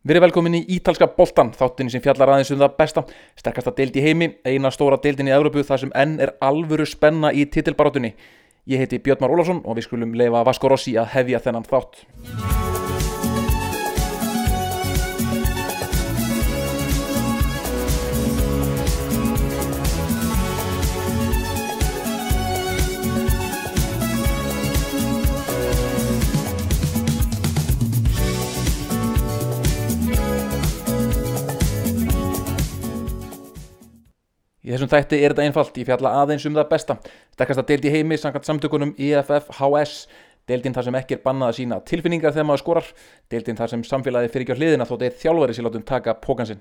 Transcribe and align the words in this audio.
Verið 0.00 0.22
velkomin 0.24 0.54
í 0.56 0.60
Ítalska 0.78 1.10
boltan, 1.12 1.50
þáttinni 1.52 1.92
sem 1.92 2.00
fjallar 2.00 2.30
aðeins 2.32 2.50
um 2.54 2.62
það 2.62 2.76
besta, 2.78 3.02
sterkasta 3.36 3.74
deild 3.76 3.98
í 4.00 4.04
heimi, 4.06 4.30
eina 4.48 4.70
stóra 4.72 4.96
deildin 4.96 5.28
í 5.28 5.34
Európu 5.36 5.60
þar 5.68 5.82
sem 5.82 5.92
enn 5.92 6.14
er 6.24 6.32
alvöru 6.40 6.86
spenna 6.88 7.34
í 7.36 7.44
titilbarátunni. 7.44 8.14
Ég 8.72 8.80
heiti 8.80 9.02
Björn 9.04 9.20
Már 9.20 9.36
Ólafsson 9.36 9.60
og 9.60 9.76
við 9.76 9.90
skulum 9.90 10.16
leifa 10.16 10.46
Vasco 10.48 10.72
Rossi 10.72 10.96
að 10.96 11.12
hefja 11.18 11.44
þennan 11.44 11.68
þátt. 11.68 12.04
Í 34.60 34.74
þessum 34.74 34.90
þætti 34.92 35.18
er 35.24 35.32
þetta 35.32 35.44
einfalt, 35.46 35.78
ég 35.80 35.86
fjalla 35.88 36.10
aðeins 36.20 36.44
um 36.44 36.56
það 36.58 36.66
besta. 36.68 36.96
Sterkasta 37.32 37.62
deild 37.70 37.86
í 37.88 37.92
heimi, 37.94 38.18
samkvæmt 38.20 38.48
samtökunum 38.48 38.90
IFF 39.00 39.48
HS, 39.56 40.02
deildin 40.50 40.76
þar 40.76 40.86
sem 40.88 40.98
ekki 41.00 41.16
er 41.16 41.22
bannað 41.24 41.52
að 41.52 41.56
sína 41.62 41.78
tilfinningar 41.88 42.34
þegar 42.34 42.48
maður 42.50 42.62
skorar, 42.64 42.90
deildin 43.32 43.56
þar 43.56 43.72
sem 43.72 43.84
samfélagi 43.88 44.28
fyrir 44.34 44.44
ekki 44.44 44.56
á 44.56 44.60
hliðina 44.60 44.88
þótt 44.90 45.06
eitt 45.06 45.16
þjálfari 45.22 45.56
sér 45.56 45.66
látum 45.68 45.86
taka 45.88 46.16
pókansinn. 46.20 46.60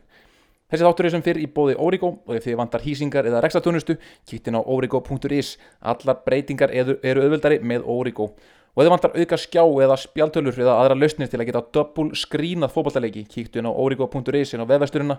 Þessi 0.70 0.86
þáttur 0.86 1.10
er 1.10 1.14
sem 1.16 1.26
fyrr 1.26 1.42
í 1.42 1.50
bóði 1.52 1.76
Origo 1.82 2.14
og 2.24 2.36
ef 2.38 2.46
þið 2.46 2.58
vantar 2.62 2.84
hýsingar 2.86 3.28
eða 3.28 3.44
rekstatunustu, 3.44 3.98
kýttin 4.30 4.56
á 4.56 4.62
origo.is. 4.62 5.56
Allar 5.82 6.22
breytingar 6.24 6.72
eru, 6.72 7.00
auðvöldari 7.04 7.58
með 7.66 7.88
Origo. 7.90 8.30
Og 8.78 8.84
ef 8.84 8.86
þið 8.86 8.94
vantar 8.94 9.16
auka 9.18 9.40
skjá 9.42 9.64
eða 9.66 9.98
spjaltölur 9.98 10.60
eða 10.62 10.76
aðra 10.78 11.00
lausnir 11.02 11.32
til 11.32 11.42
að 11.42 11.50
geta 11.50 11.66
double 11.74 12.14
screenað 12.14 12.76
fókbaltaleiki, 12.76 13.26
kíktu 13.34 13.60
inn 13.60 13.68
á 13.68 13.74
origo.is 13.74 14.54
inn 14.54 14.62
á 14.62 14.70
vefvesturina 14.70 15.18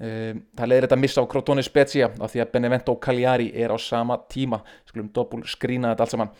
Það 0.00 0.70
leiðir 0.70 0.86
þetta 0.86 0.96
að 0.96 1.02
missa 1.04 1.20
á 1.20 1.30
Crotone 1.30 1.62
Spezia 1.66 2.06
af 2.08 2.32
því 2.32 2.40
að 2.40 2.52
Benevento 2.54 2.96
Cagliari 2.96 3.50
er 3.52 3.74
á 3.74 3.76
sama 3.76 4.16
tíma. 4.32 4.62
Skulum 4.88 5.12
dobbul 5.12 5.44
skrína 5.44 5.92
þetta 5.92 6.06
allt 6.06 6.14
saman. 6.16 6.34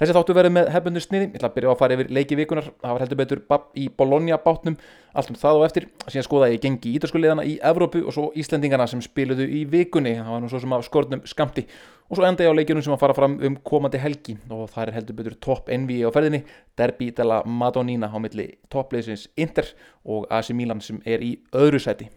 Þessi 0.00 0.14
þáttu 0.16 0.32
verið 0.32 0.52
með 0.56 0.68
hefbundu 0.72 1.00
sniði. 1.04 1.26
Ég 1.26 1.34
ætla 1.36 1.48
að 1.50 1.56
byrja 1.58 1.68
á 1.68 1.74
að 1.74 1.80
fara 1.82 1.96
yfir 1.98 2.12
leiki 2.16 2.36
vikunar. 2.38 2.68
Það 2.80 2.92
var 2.94 3.02
heldur 3.04 3.18
betur 3.20 3.40
í 3.76 3.82
Bologna 3.98 4.38
bátnum. 4.40 4.76
Allt 5.12 5.32
um 5.32 5.36
það 5.36 5.58
og 5.58 5.64
eftir. 5.66 5.86
Síðan 6.06 6.24
skoða 6.24 6.48
ég 6.54 6.62
gengi 6.62 6.92
ídörskuleðana 6.96 7.44
í 7.44 7.58
Evrópu 7.68 8.00
og 8.06 8.14
svo 8.16 8.30
Íslendingana 8.32 8.86
sem 8.88 9.02
spiluðu 9.04 9.44
í 9.44 9.66
vikunni. 9.68 10.14
Það 10.16 10.30
var 10.32 10.40
nú 10.40 10.48
svo 10.48 10.62
sem 10.62 10.72
að 10.72 10.86
skortnum 10.86 11.24
skamti. 11.28 11.66
Og 12.08 12.16
svo 12.16 12.24
enda 12.24 12.46
ég 12.46 12.48
á 12.48 12.56
leikjunum 12.56 12.86
sem 12.86 12.94
að 12.96 13.02
fara 13.02 13.18
fram 13.18 13.36
um 13.44 13.58
komandi 13.60 14.00
helgi. 14.00 14.38
Og 14.48 14.70
það 14.72 14.86
er 14.86 14.94
heldur 14.96 15.18
betur 15.20 15.36
topp 15.36 15.68
NV 15.76 16.00
á 16.08 16.10
ferðinni. 16.16 16.40
Derby 16.80 17.10
della 17.20 17.42
Madonnina 17.44 18.08
á 18.08 18.16
milli 18.24 18.54
toppliðsins 18.72 19.28
Inter 19.36 19.68
og 20.08 20.24
AC 20.32 20.54
Milan 20.56 20.80
sem 20.80 21.04
er 21.04 21.20
í 21.20 21.34
öðru 21.52 21.82
sæti. 21.82 22.08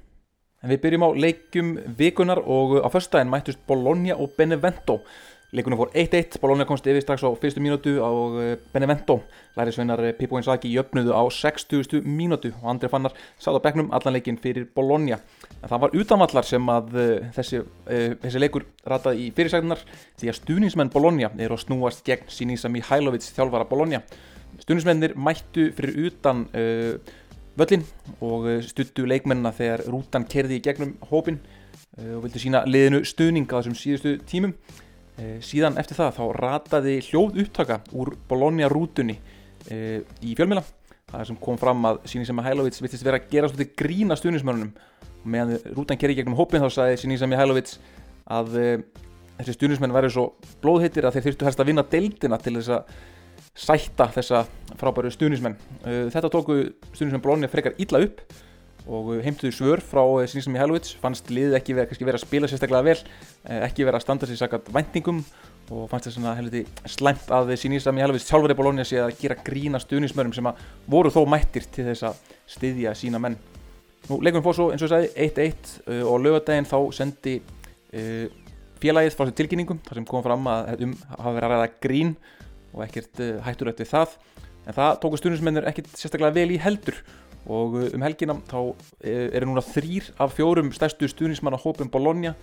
En 0.63 0.71
við 0.71 0.79
byrjum 0.85 1.03
á 1.03 1.09
leikjum 1.11 1.75
vikunar 1.99 2.39
og 2.39 2.79
á 2.79 2.87
förstæðin 2.87 3.31
mættust 3.31 3.59
Bologna 3.67 4.15
og 4.15 4.31
Benevento. 4.37 5.01
Leikunum 5.53 5.77
fór 5.77 5.91
1-1, 5.93 6.39
Bologna 6.41 6.65
komst 6.65 6.87
yfir 6.87 7.03
strax 7.03 7.21
á 7.21 7.29
fyrstu 7.37 7.61
mínútu 7.61 7.99
og 8.01 8.39
Benevento 8.73 9.19
lærisveinar 9.53 10.01
Pippo 10.17 10.39
Inzaghi 10.39 10.71
jöfnuðu 10.73 11.13
á 11.13 11.21
60. 11.29 12.01
mínútu 12.01 12.53
og 12.61 12.71
Andri 12.71 12.89
Fannar 12.89 13.13
sáð 13.37 13.59
á 13.61 13.65
begnum 13.67 13.91
allan 13.93 14.15
leikin 14.15 14.39
fyrir 14.41 14.65
Bologna. 14.75 15.19
En 15.61 15.69
það 15.69 15.83
var 15.83 15.95
utanvallar 15.99 16.47
sem 16.47 16.69
að 16.73 16.95
þessi, 17.35 17.61
þessi 18.23 18.41
leikur 18.41 18.65
rataði 18.87 19.27
í 19.27 19.31
fyrirsæknar 19.35 19.83
því 20.17 20.31
að 20.31 20.39
stuðnismenn 20.39 20.93
Bologna 20.93 21.29
eru 21.37 21.59
að 21.59 21.65
snúast 21.67 22.01
gegn 22.07 22.31
Sinisa 22.33 22.71
Mihailovic 22.71 23.27
þjálfara 23.35 23.69
Bologna. 23.69 24.01
Stuðnismennir 24.63 25.13
mættu 25.17 25.69
fyrir 25.77 26.07
utan 26.07 26.47
uh, 26.53 26.97
völlin 27.59 27.83
og 28.23 28.47
stuttu 28.65 29.05
leikmennina 29.09 29.51
þegar 29.53 29.85
rútan 29.93 30.25
kerði 30.29 30.57
í 30.57 30.63
gegnum 30.65 30.95
hópin 31.11 31.39
og 31.97 32.23
vildi 32.25 32.41
sína 32.41 32.63
liðinu 32.65 33.03
stuðning 33.05 33.45
á 33.53 33.59
þessum 33.59 33.77
síðustu 33.77 34.15
tímum. 34.29 34.55
Síðan 35.45 35.77
eftir 35.77 35.99
það 35.99 36.15
þá 36.17 36.23
rataði 36.39 36.95
hljóð 37.05 37.43
upptaka 37.43 37.81
úr 37.93 38.15
Bologna 38.29 38.69
rútunni 38.71 39.19
í 39.69 40.33
fjölmjöla. 40.33 40.63
Það 41.13 41.27
sem 41.29 41.37
kom 41.37 41.59
fram 41.61 41.85
að 41.85 41.99
Sinisa 42.09 42.33
Mihailovic 42.33 42.79
vittist 42.81 43.05
vera 43.05 43.19
að 43.21 43.29
gera 43.29 43.49
svolítið 43.51 43.75
grína 43.77 44.17
stuðnismörnum 44.17 44.71
og 44.73 45.27
meðan 45.29 45.75
rútan 45.77 45.99
kerði 46.01 46.17
í 46.17 46.21
gegnum 46.23 46.39
hópin 46.39 46.63
þá 46.63 46.71
sagði 46.73 47.01
Sinisa 47.03 47.29
Mihailovic 47.29 47.75
að 48.33 48.57
þessi 49.37 49.55
stuðnismenn 49.59 49.93
væri 49.93 50.09
svo 50.13 50.31
blóðhittir 50.63 51.05
að 51.05 51.19
þeir 51.19 51.27
þurftu 51.27 51.47
helst 51.47 51.61
að 51.61 51.69
vinna 51.69 51.85
deildina 51.91 52.39
til 52.41 52.55
þess 52.57 52.73
að 52.79 52.97
sætta 53.53 54.07
þessa 54.15 54.45
frábæru 54.79 55.11
stuðnismenn. 55.13 55.57
Þetta 55.83 56.31
tóku 56.33 56.57
stuðnismenn 56.93 57.23
Bologna 57.23 57.51
frekar 57.51 57.77
illa 57.81 58.01
upp 58.07 58.23
og 58.83 59.13
heimtuðu 59.23 59.53
svör 59.55 59.79
frá 59.79 60.01
Sinisa 60.27 60.51
Mihailovic, 60.51 60.89
fannst 60.99 61.29
liðið 61.31 61.55
ekki 61.59 61.75
vera, 61.77 61.97
vera 62.03 62.19
að 62.19 62.25
spila 62.25 62.49
sérstaklega 62.51 62.83
vel, 62.83 62.97
ekki 63.63 63.85
vera 63.87 63.99
að 63.99 64.03
standa 64.03 64.27
sér 64.27 64.41
sakat 64.41 64.67
væntingum 64.75 65.21
og 65.71 65.85
fannst 65.91 66.09
það 66.09 66.15
svona 66.17 66.35
helviti 66.35 66.89
slæmt 66.91 67.31
að 67.31 67.53
Sinisa 67.61 67.93
Mihailovic 67.95 68.25
sjálfur 68.25 68.51
í 68.51 68.57
Bologna 68.59 68.83
sé 68.87 68.99
að 68.99 69.15
gera 69.21 69.39
grína 69.45 69.79
stuðnismönnum 69.79 70.35
sem 70.35 70.49
að 70.51 70.59
voru 70.91 71.13
þó 71.13 71.21
mættir 71.31 71.67
til 71.71 71.87
þess 71.87 72.09
að 72.09 72.35
styðja 72.57 72.95
sína 72.99 73.21
menn. 73.23 73.39
Nú 74.09 74.19
leikum 74.19 74.43
fór 74.43 74.57
svo 74.57 74.69
eins 74.73 74.83
og 74.83 74.91
ég 74.91 74.95
sagði 74.97 75.53
1-1 75.87 76.03
og 76.03 76.19
lögadaginn 76.25 76.67
þá 76.67 76.77
sendi 76.97 77.37
uh, 77.39 78.25
félagið 78.83 79.15
frá 79.15 79.29
sér 79.29 79.37
tilkynningum 79.39 79.79
þar 79.85 80.01
sem 80.01 80.07
kom 80.09 80.25
fram 80.25 80.49
að 80.51 80.87
um 80.89 80.97
hafa 81.13 81.37
verið 81.37 81.47
að 81.47 81.53
ræða 81.53 81.75
grín 81.85 82.17
og 82.73 82.85
ekkert 82.85 83.19
uh, 83.21 83.35
hættur 83.45 83.71
eftir 83.71 83.89
það. 83.89 84.15
En 84.63 84.77
það 84.77 84.97
tóku 85.03 85.19
stuðnismennir 85.19 85.67
ekkert 85.69 85.91
sérstaklega 85.99 86.35
vel 86.35 86.53
í 86.55 86.59
heldur. 86.61 86.97
Og 87.43 87.77
uh, 87.79 87.87
um 87.95 88.05
helgina 88.05 88.37
þá 88.49 88.59
eru 89.03 89.49
núna 89.49 89.63
þrýr 89.65 90.09
af 90.23 90.35
fjórum 90.37 90.71
stærstu 90.75 91.09
stuðnismanna 91.11 91.59
hópum 91.59 91.91
Bologna 91.91 92.33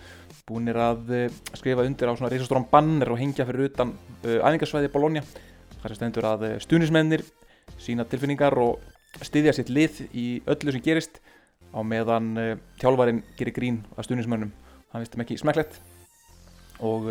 búinir 0.48 0.76
að 0.80 1.12
skrifa 1.54 1.84
undir 1.86 2.10
á 2.10 2.14
svona 2.18 2.30
reysastrónum 2.32 2.68
banner 2.70 3.12
og 3.12 3.20
hengja 3.20 3.46
fyrir 3.48 3.70
utan 3.70 3.94
æfingarsvæði 4.24 4.90
Bologna. 4.92 5.22
Þar 5.80 5.92
sem 5.92 6.00
stendur 6.00 6.26
að 6.28 6.46
stuðnismennir 6.64 7.24
sína 7.80 8.04
tilfinningar 8.08 8.56
og 8.60 8.80
styðja 9.24 9.54
sitt 9.56 9.70
lið 9.72 10.02
í 10.10 10.26
öllu 10.50 10.74
sem 10.74 10.84
gerist 10.84 11.22
á 11.70 11.80
meðan 11.86 12.34
tjálvarinn 12.82 13.22
gerir 13.38 13.54
grín 13.56 13.78
að 13.94 14.10
stuðnismennum 14.10 14.50
það 14.90 15.04
vistum 15.04 15.24
ekki 15.24 15.38
smekklegt. 15.40 15.78
Og 16.82 17.08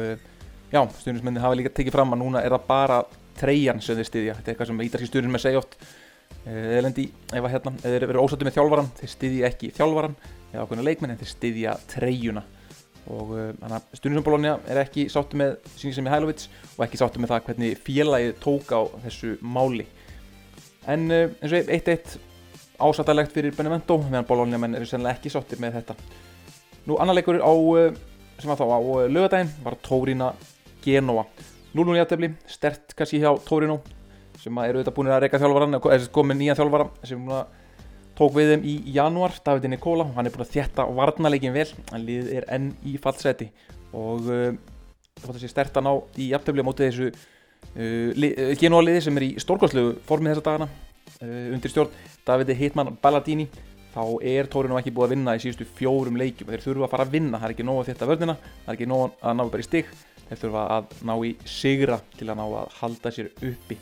Já, 0.70 0.84
stuðnismenni 0.86 1.42
hafa 1.42 1.58
líka 1.58 1.72
tekið 1.74 1.96
fram 1.96 2.14
að 2.14 2.20
núna 2.22 2.44
er 2.46 2.54
það 2.54 2.66
bara 2.68 3.00
treyjan 3.40 3.80
sem 3.82 3.98
þeir 3.98 4.08
styðja. 4.10 4.36
Þetta 4.38 4.52
er 4.52 4.54
eitthvað 4.54 4.70
sem 4.70 4.82
ídarski 4.86 5.08
stuðnismenn 5.10 5.42
segja 5.42 5.62
oft. 5.64 5.78
Eða 6.46 6.84
lendi, 6.86 7.06
ef 7.34 7.40
að 7.42 7.54
hérna, 7.56 7.72
eða 7.82 7.94
þeir 7.94 8.06
eru 8.06 8.22
ósattu 8.22 8.46
með 8.46 8.56
þjálfvaran, 8.58 8.92
þeir 9.00 9.12
styðja 9.14 9.48
ekki 9.50 9.70
þjálfvaran 9.76 10.14
eða 10.52 10.66
ákveðna 10.66 10.86
leikmenn 10.86 11.14
en 11.14 11.20
þeir 11.20 11.32
styðja 11.32 11.74
treyjuna. 11.90 12.44
Og 13.10 13.32
þannig 13.34 13.74
uh, 13.74 13.80
að 13.80 13.98
stuðnismenn 13.98 14.28
Bologna 14.28 14.52
er 14.70 14.82
ekki 14.84 15.08
sáttu 15.10 15.40
með 15.42 15.56
Sinisa 15.74 16.04
Mihailovic 16.06 16.46
og 16.76 16.86
ekki 16.86 17.02
sáttu 17.02 17.24
með 17.24 17.34
það 17.34 17.44
hvernig 17.48 17.82
félagið 17.88 18.32
tók 18.44 18.70
á 18.70 18.82
þessu 19.08 19.34
máli. 19.42 19.88
En 20.86 21.10
uh, 21.10 21.34
eins 21.42 21.56
og 21.58 21.74
1-1 21.80 22.20
ásattalegt 22.80 23.34
fyrir 23.34 23.58
Benevento, 23.58 23.98
meðan 24.06 24.30
Bologna 24.30 24.62
menn 24.62 24.78
eru 24.78 24.86
sennilega 24.88 25.18
ekki 25.18 25.34
sáttir 25.34 25.60
með 25.62 25.80
þetta. 25.80 25.98
Nú, 26.86 27.00
annar 27.02 27.18
leikur 27.18 27.42
á, 27.42 27.54
sem 28.40 28.54
var 28.54 28.62
þá 28.62 28.70
á 28.70 28.80
lögadaginn 29.10 29.52
var 29.66 29.76
Tórina 29.84 30.30
Genoa 30.84 31.26
0-0 31.76 31.96
í 31.96 32.02
aðtefli, 32.02 32.32
stert 32.50 32.96
kannski 32.98 33.22
hjá 33.22 33.30
Torino 33.46 33.80
sem 34.40 34.56
eru 34.64 34.80
auðvitað 34.80 34.96
búin 34.96 35.12
að 35.12 35.24
reyka 35.26 35.40
þjálfvaran 35.42 35.78
eða 35.78 36.00
komið 36.16 36.40
nýja 36.40 36.56
þjálfvara 36.58 36.88
sem 37.06 37.26
tók 38.20 38.36
við 38.36 38.54
þeim 38.54 38.66
í 38.68 38.76
januar, 38.96 39.36
Davide 39.46 39.72
Nicola 39.72 40.08
hann 40.16 40.28
er 40.28 40.34
búin 40.34 40.46
að 40.46 40.54
þjætta 40.56 40.88
varnaleikin 40.98 41.56
vel 41.56 41.68
hann 41.92 42.06
lið 42.08 42.32
er 42.40 42.48
enn 42.56 42.72
í 42.88 42.98
fallseti. 43.02 43.50
Og 43.96 44.28
uh, 44.28 44.52
þessi 45.24 45.52
stertan 45.52 45.88
á 45.88 45.94
í 46.20 46.32
aðtefli 46.36 46.64
á 46.64 46.68
móti 46.68 46.88
þessu 46.88 47.10
uh, 47.12 48.12
li, 48.16 48.34
uh, 48.34 48.54
Genoa 48.60 48.86
liði 48.86 49.06
sem 49.08 49.20
er 49.20 49.28
í 49.30 49.32
stórkoslu 49.42 49.86
formið 50.10 50.38
þessa 50.38 50.48
dagana 50.50 50.70
undir 51.20 51.72
stjórn 51.72 51.96
Davide 52.24 52.56
Hitman 52.56 52.94
Balladini 53.02 53.48
þá 53.92 54.04
er 54.24 54.48
Torino 54.52 54.78
ekki 54.78 54.94
búið 54.94 55.08
að 55.08 55.14
vinna 55.16 55.34
í 55.36 55.42
síðustu 55.42 55.66
fjórum 55.80 56.20
leikjum. 56.22 56.52
Þeir 56.54 56.64
þurfa 56.64 56.86
að 56.86 56.94
fara 56.94 57.08
að 57.08 57.16
vinna, 57.16 57.40
það 57.40 57.48
er 57.48 57.56
ekki 57.56 57.66
nóg 57.66 57.80
að 57.82 57.90
þetta 57.90 58.10
vörnina 58.12 58.36
það 58.44 58.70
er 58.70 58.78
ekki 58.78 58.90
nóg 58.92 59.18
að 59.20 59.36
ná 59.36 59.44
bara 59.50 59.64
í 59.64 59.68
stig 59.68 59.90
þeir 60.30 60.42
þurfa 60.44 60.66
að 60.78 60.98
ná 61.10 61.14
í 61.26 61.32
sigra 61.50 62.00
til 62.18 62.30
að 62.30 62.40
ná 62.40 62.46
að 62.46 62.76
halda 62.80 63.14
sér 63.14 63.32
uppi. 63.50 63.80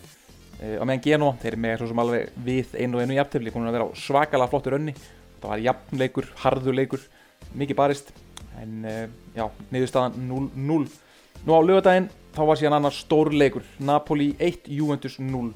E, 0.58 0.78
á 0.80 0.84
meðan 0.84 1.04
Genoa, 1.06 1.36
þeir 1.42 1.54
eru 1.54 1.64
með 1.66 1.76
svo 1.82 1.90
sem 1.92 2.04
alveg 2.04 2.38
við 2.48 2.78
einu 2.80 2.98
og 2.98 3.04
einu 3.04 3.18
jafntefni, 3.18 3.54
komin 3.54 3.70
að 3.70 3.78
vera 3.78 3.90
á 3.92 4.00
svakalega 4.02 4.52
flottur 4.54 4.78
önni, 4.80 4.96
það 5.42 5.52
var 5.52 5.66
jafnleikur 5.66 6.32
harðuleikur, 6.44 7.04
mikið 7.58 7.78
barist 7.78 8.16
en 8.62 8.88
e, 8.88 8.96
já, 9.38 9.46
niðurstaðan 9.74 10.18
0-0 10.28 10.88
nú 11.46 11.54
á 11.54 11.62
lögadaginn 11.62 12.10
þá 12.36 12.42
var 12.50 12.60
síðan 12.60 12.78
annar 12.80 12.96
stór 12.96 13.32
leikur 13.34 13.66
Napoli 13.80 14.32
1, 14.40 14.70
Juventus 14.74 15.18
0 15.22 15.52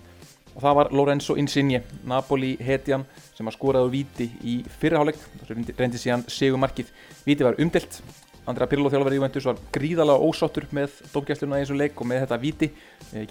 og 0.52 0.60
það 0.60 0.78
var 0.78 0.92
Lorenzo 0.94 1.38
Insigne 1.40 1.82
Napoli 2.08 2.54
hetjan 2.62 3.06
sem 3.38 3.48
að 3.48 3.56
skoraði 3.58 3.88
úr 3.88 3.94
viti 3.96 4.28
í 4.44 4.58
fyrirháleik, 4.82 5.20
það 5.48 5.72
reyndi 5.80 6.02
síðan 6.02 6.26
segumarkið, 6.30 6.92
viti 7.26 7.48
var 7.48 7.60
umdelt 7.62 8.02
Andrea 8.52 8.70
Pirlo 8.70 8.92
þjálfur 8.92 9.16
í 9.16 9.20
Juventus 9.20 9.48
var 9.50 9.62
gríðalega 9.76 10.28
ósáttur 10.28 10.68
með 10.76 11.00
dómgæsluna 11.14 11.60
í 11.60 11.66
þessu 11.66 11.80
leik 11.80 12.02
og 12.02 12.10
með 12.12 12.26
þetta 12.26 12.42
viti. 12.42 12.70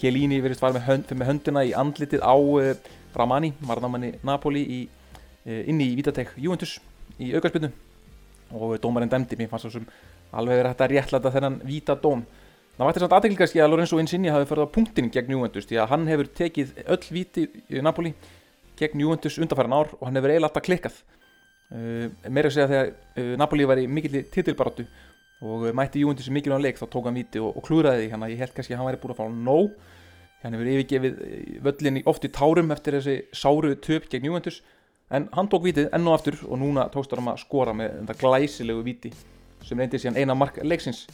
Chiellini 0.00 0.40
verist 0.44 0.64
var 0.64 0.74
með, 0.76 0.86
hönd, 0.88 1.12
með 1.14 1.30
höndina 1.30 1.64
í 1.68 1.74
andlitið 1.76 2.24
á 2.24 2.34
uh, 2.34 2.72
Ramani, 3.16 3.52
marðamanni 3.66 4.14
Napoli 4.26 4.64
í 4.64 4.80
inn 5.50 5.80
í 5.80 5.94
Vítatek 5.96 6.34
Juventus 6.36 6.76
í 7.20 7.30
aukarspilnu 7.32 7.70
og 8.52 8.74
dómarinn 8.82 9.10
dæmdi, 9.10 9.38
mér 9.38 9.48
fannst 9.48 9.68
það 9.68 9.78
sem 9.78 9.86
alveg 10.36 10.60
verið 10.60 10.70
hægt 10.70 10.84
að 10.84 10.92
réttlæta 10.92 11.32
þennan 11.34 11.56
Vítadóm 11.66 12.24
það 12.80 12.86
vært 12.86 12.96
þess 12.96 13.06
að 13.06 13.14
aðeinslega 13.16 13.64
að 13.64 13.70
Lorenzo 13.74 13.98
Insigne 14.00 14.32
hafi 14.32 14.48
farið 14.48 14.68
á 14.68 14.74
punktin 14.74 15.10
gegn 15.12 15.34
Juventus 15.34 15.66
því 15.68 15.80
að 15.82 15.90
hann 15.90 16.06
hefur 16.08 16.28
tekið 16.38 16.70
öll 16.86 17.02
víti 17.12 17.46
í 17.68 17.82
Napoli 17.84 18.14
gegn 18.80 19.02
Juventus 19.04 19.36
undanfæran 19.36 19.74
ár 19.76 19.90
og 19.98 20.06
hann 20.06 20.16
hefur 20.16 20.32
eiginlega 20.32 20.48
alltaf 20.48 20.64
klikkað. 20.64 20.96
Uh, 21.70 22.06
meira 22.32 22.48
að 22.48 22.56
segja 22.56 22.70
þegar 22.70 22.88
uh, 22.90 23.34
Napoli 23.38 23.66
var 23.68 23.82
í 23.82 23.84
mikill 23.86 24.24
titilbaróttu 24.32 24.86
og 25.40 25.64
uh, 25.68 25.72
mætti 25.76 26.02
Juventus 26.02 26.28
í 26.28 26.34
mikilvæg 26.34 26.64
leik 26.64 26.80
þá 26.80 26.86
tók 26.92 27.08
hann 27.08 27.16
víti 27.16 27.40
og, 27.40 27.54
og 27.56 27.64
klúraði 27.66 28.04
því. 28.04 28.10
Hann 28.14 28.26
að 28.26 28.34
ég 28.34 28.42
held 28.44 28.54
kannski 28.56 28.76
að 28.76 28.82
hann 28.82 28.90
væri 28.90 29.00
búin 29.02 29.14
að 29.14 29.22
fá 29.22 29.26
nóg. 29.32 29.72
Hann 30.40 30.56
hefur 30.56 30.70
yfirgefið 30.72 31.24
völlin 31.64 32.02
oft 32.08 32.24
í 32.24 32.32
tárum 32.32 32.70
eftir 32.72 32.96
þessi 32.96 33.16
sáru 33.36 33.74
töp 33.84 34.08
gegn 34.12 34.28
Juventus. 34.30 34.60
En 35.10 35.26
hann 35.34 35.50
tók 35.52 35.66
vítið 35.66 35.90
enn 35.96 36.06
og 36.08 36.16
aftur 36.16 36.38
og 36.46 36.60
núna 36.60 36.86
tókstur 36.92 37.20
hann 37.20 37.32
að 37.32 37.42
skora 37.42 37.74
með 37.76 37.96
þetta 37.98 38.18
glæsilegu 38.20 38.84
víti 38.86 39.10
sem 39.66 39.80
reyndi 39.80 40.00
síðan 40.00 40.20
eina 40.20 40.36
mark 40.38 40.60
leiksins. 40.64 41.06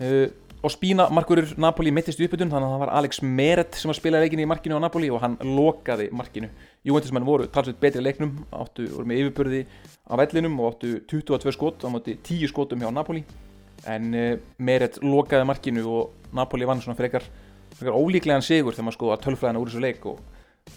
Uh, 0.00 0.26
og 0.64 0.72
spína 0.72 1.10
markurur 1.12 1.50
Napoli 1.60 1.92
mittist 1.92 2.20
í 2.22 2.24
uppbytun 2.24 2.48
þannig 2.48 2.70
að 2.70 2.72
það 2.74 2.82
var 2.82 2.92
Alex 2.98 3.20
Meret 3.22 3.76
sem 3.76 3.90
að 3.92 3.98
spila 3.98 4.22
leikinu 4.22 4.46
í 4.46 4.48
markinu 4.48 4.78
á 4.80 4.84
Napoli 4.86 5.10
og 5.12 5.20
hann 5.20 5.36
lokaði 5.44 6.08
markinu 6.16 6.48
Juventusmenn 6.84 7.24
voru 7.24 7.46
talsveit 7.48 7.78
betri 7.80 8.02
leiknum 8.04 8.34
áttu, 8.52 8.84
voru 8.92 9.08
með 9.08 9.22
yfirbörði 9.22 9.62
á 10.04 10.14
vellinum 10.20 10.58
og 10.60 10.74
áttu 10.74 10.90
22 11.08 11.54
skot 11.56 11.84
á 11.84 11.88
móti 11.88 12.18
10 12.20 12.50
skotum 12.52 12.82
hjá 12.84 12.90
Napoli. 12.92 13.22
En 13.88 14.10
uh, 14.12 14.34
Meret 14.60 14.98
lokaði 15.00 15.46
markinu 15.48 15.84
og 15.88 16.34
Napoli 16.36 16.68
vann 16.68 16.82
svona 16.84 16.98
frekar, 16.98 17.24
frekar 17.78 17.96
ólíklegan 17.96 18.44
sigur 18.44 18.76
þegar 18.76 18.88
maður 18.88 18.98
skoða 18.98 19.20
tölfræðina 19.24 19.62
úr 19.62 19.72
þessu 19.72 19.84
leik 19.84 20.04
og, 20.10 20.20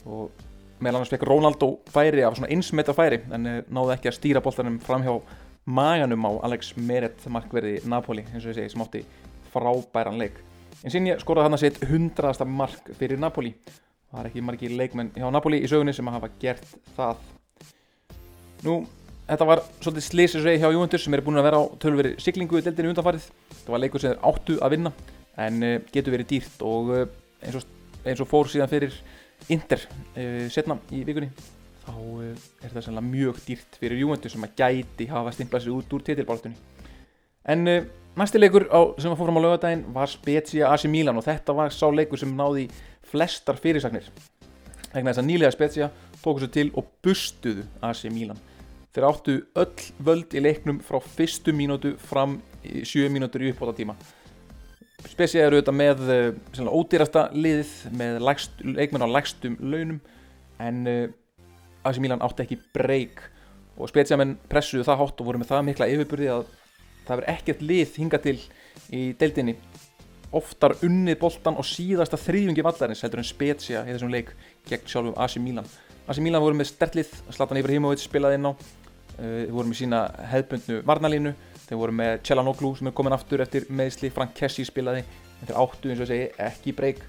og 0.07 0.45
meðal 0.79 1.01
annars 1.01 1.11
fekk 1.11 1.25
Rónaldó 1.27 1.69
færi 1.91 2.23
af 2.23 2.37
svona 2.37 2.51
einsmeta 2.55 2.95
færi 2.95 3.19
en 3.35 3.49
uh, 3.51 3.59
náði 3.67 3.97
ekki 3.97 4.11
að 4.11 4.17
stýra 4.19 4.43
boltanum 4.45 4.77
fram 4.83 5.03
hjá 5.03 5.17
maganum 5.67 6.23
á 6.23 6.31
Alex 6.47 6.71
Meret 6.79 7.25
markverði 7.27 7.81
Napoli 7.83 8.23
eins 8.29 8.45
og 8.45 8.53
ég 8.53 8.61
segi 8.61 8.71
sem 8.71 8.85
átti 8.85 9.03
frábæran 9.51 10.19
leik. 10.21 10.39
En 10.85 10.93
sín 10.93 11.09
ég 11.09 11.19
skoraði 11.19 11.49
hann 11.49 11.57
að 11.57 11.65
setja 11.65 11.91
hundraðasta 11.91 12.47
mark 12.47 12.93
fyrir 12.95 13.19
Napoli 13.19 13.57
það 14.11 14.21
er 14.21 14.29
ekki 14.29 14.45
margi 14.45 14.69
leikmenn 14.71 15.11
hjá 15.15 15.27
Napoli 15.33 15.59
í 15.63 15.69
sögunni 15.69 15.95
sem 15.95 16.07
hafa 16.11 16.29
gert 16.41 16.65
það. 16.95 17.19
Nú, 18.65 18.79
þetta 19.27 19.47
var 19.49 19.61
svolítið 19.81 20.07
slísisvegi 20.07 20.63
hjá 20.63 20.71
Juventus 20.71 21.03
sem 21.05 21.17
er 21.17 21.23
búin 21.25 21.39
að 21.39 21.49
vera 21.49 21.59
á 21.61 21.63
tölveri 21.81 22.15
siklingu 22.21 22.59
í 22.59 22.65
deldinu 22.65 22.93
undanfarið. 22.93 23.27
Þetta 23.51 23.75
var 23.75 23.83
leikur 23.83 24.03
sem 24.03 24.15
er 24.15 24.23
áttu 24.31 24.57
að 24.63 24.75
vinna 24.77 24.93
en 25.37 25.61
uh, 25.63 25.75
getur 25.93 26.15
verið 26.15 26.31
dýrt 26.31 26.65
og 26.65 26.93
uh, 26.93 27.03
eins, 27.43 27.59
og, 27.59 27.93
eins 28.07 28.23
og 28.23 28.29
fór 28.29 28.49
síðan 28.51 28.71
fyrir 28.71 28.95
Inter 29.53 29.83
uh, 29.83 30.47
setna 30.53 30.79
í 30.89 31.03
vikunni 31.05 31.29
þá 31.87 31.93
er 32.25 32.73
það 32.73 32.81
sannlega 32.83 33.07
mjög 33.11 33.37
dýrt 33.45 33.77
fyrir 33.79 34.01
Juventus 34.01 34.33
sem 34.35 34.43
að 34.43 34.57
gæti 34.59 35.07
hafa 35.11 35.31
stimplað 35.35 35.63
sér 35.63 35.77
út 35.77 35.93
úr 35.95 36.03
titilbáltunni 36.03 36.57
en 37.47 37.69
næsti 38.17 38.41
leikur 38.41 38.65
á, 38.67 38.91
sem 38.99 39.13
að 39.13 39.21
fór 39.21 39.29
fram 39.29 39.39
á 39.39 39.45
lögadaginn 39.45 39.85
var 39.95 40.11
Spezia 40.11 40.73
AC 40.73 40.83
Milan 40.91 41.21
og 41.21 41.23
þetta 41.23 41.55
var 41.55 41.71
sá 41.71 41.85
leikur 41.93 42.19
sem 42.19 42.33
náði 42.35 42.65
flestar 43.11 43.59
fyrirsagnir. 43.61 44.09
Vegna 44.93 45.11
þess 45.11 45.23
að 45.23 45.29
nýlega 45.29 45.55
Spezia 45.55 45.89
tóku 46.21 46.43
sér 46.43 46.53
til 46.53 46.69
og 46.75 46.91
bustuðu 47.05 47.65
AC 47.85 48.05
Milan. 48.11 48.39
Þeir 48.95 49.07
áttu 49.09 49.39
öll 49.59 49.89
völd 50.03 50.33
í 50.33 50.41
leiknum 50.41 50.79
frá 50.85 50.97
fyrstu 51.03 51.53
mínútu 51.53 51.95
fram 52.01 52.39
í 52.65 52.81
7 52.87 53.11
mínútur 53.13 53.43
í 53.45 53.51
uppbóta 53.51 53.75
tíma 53.77 53.97
Spezia 55.05 55.45
eru 55.45 55.59
auðvitað 55.59 55.75
með 55.77 55.99
uh, 56.09 56.69
ódýrasta 56.73 57.27
liðið 57.35 57.73
með 57.99 58.15
lægst, 58.25 58.61
leikmenn 58.65 59.05
á 59.05 59.13
lægstum 59.13 59.57
launum 59.61 59.99
en 60.63 60.79
uh, 60.89 61.03
AC 61.85 61.99
Milan 62.01 62.23
átti 62.25 62.43
ekki 62.43 62.57
breyk. 62.73 63.21
Og 63.77 63.91
Spezia 63.91 64.17
menn 64.17 64.35
pressuðu 64.49 64.87
það 64.87 65.03
hátt 65.03 65.21
og 65.21 65.29
voru 65.29 65.41
með 65.41 65.51
það 65.51 65.67
mikla 65.67 65.89
yfirburði 65.93 66.31
að 66.33 66.47
það 67.05 67.13
verður 67.13 67.29
ekkert 67.35 67.61
lið 67.69 67.99
hinga 68.01 68.21
til 68.23 68.35
í 68.89 69.03
deildinni 69.19 69.55
oftar 70.35 70.75
unnið 70.85 71.19
boltan 71.21 71.57
og 71.59 71.65
síðasta 71.67 72.19
þrýðungi 72.19 72.63
vallarins 72.65 73.03
heldur 73.05 73.21
en 73.21 73.27
Spezia 73.27 73.83
í 73.87 73.93
þessum 73.93 74.11
leik 74.11 74.33
gegn 74.67 74.89
sjálfum 74.89 75.15
AC 75.23 75.37
Milan. 75.43 75.67
AC 76.07 76.19
Milan 76.23 76.43
voru 76.43 76.57
með 76.57 76.71
stertlið, 76.71 77.13
Zlatan 77.35 77.59
Ibrahimovic 77.61 78.03
spilaði 78.03 78.39
inn 78.39 78.49
á 78.49 78.51
uh, 78.51 78.57
þeir 79.19 79.53
voru 79.55 79.71
með 79.71 79.79
sína 79.81 80.01
hefðbundnu 80.33 80.79
varnalínu 80.87 81.33
þeir 81.67 81.81
voru 81.81 81.95
með 81.99 82.13
Celanoglu 82.27 82.73
sem 82.79 82.89
er 82.89 82.95
komin 82.95 83.15
aftur 83.15 83.43
eftir 83.43 83.67
meðsli, 83.69 84.11
Frank 84.15 84.35
Kessi 84.37 84.67
spilaði 84.67 85.05
þeir 85.45 85.61
áttu 85.63 85.91
eins 85.91 86.03
og 86.03 86.11
segi 86.11 86.29
ekki 86.47 86.75
breyk. 86.75 87.01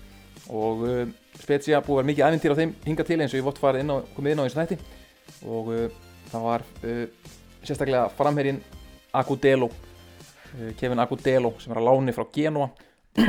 Og 0.48 0.86
uh, 0.86 1.02
Spezia 1.38 1.82
búið 1.82 1.98
að 1.98 2.00
vera 2.00 2.10
mikið 2.12 2.28
aðvindýr 2.28 2.54
á 2.54 2.60
þeim 2.62 2.76
hinga 2.86 3.06
til 3.06 3.20
eins 3.20 3.34
og 3.34 3.40
ég 3.40 3.46
vott 3.46 3.60
farið 3.62 3.84
inn 3.84 3.94
á, 3.94 3.96
komið 4.16 4.34
inn 4.34 4.42
á 4.42 4.44
eins 4.46 4.56
og 4.56 4.62
þetta 4.62 4.96
og 5.44 5.74
uh, 5.74 5.84
það 6.32 6.48
var 6.48 6.64
sérstaklega 7.62 8.08
framherrin 8.16 8.62
Agudelo 9.16 9.68
Eh, 10.56 10.74
Kevin 10.76 10.98
Agudelo 10.98 11.52
sem 11.60 11.72
er 11.74 11.80
að 11.80 11.88
láni 11.90 12.14
frá 12.16 12.24
Genoa 12.32 12.70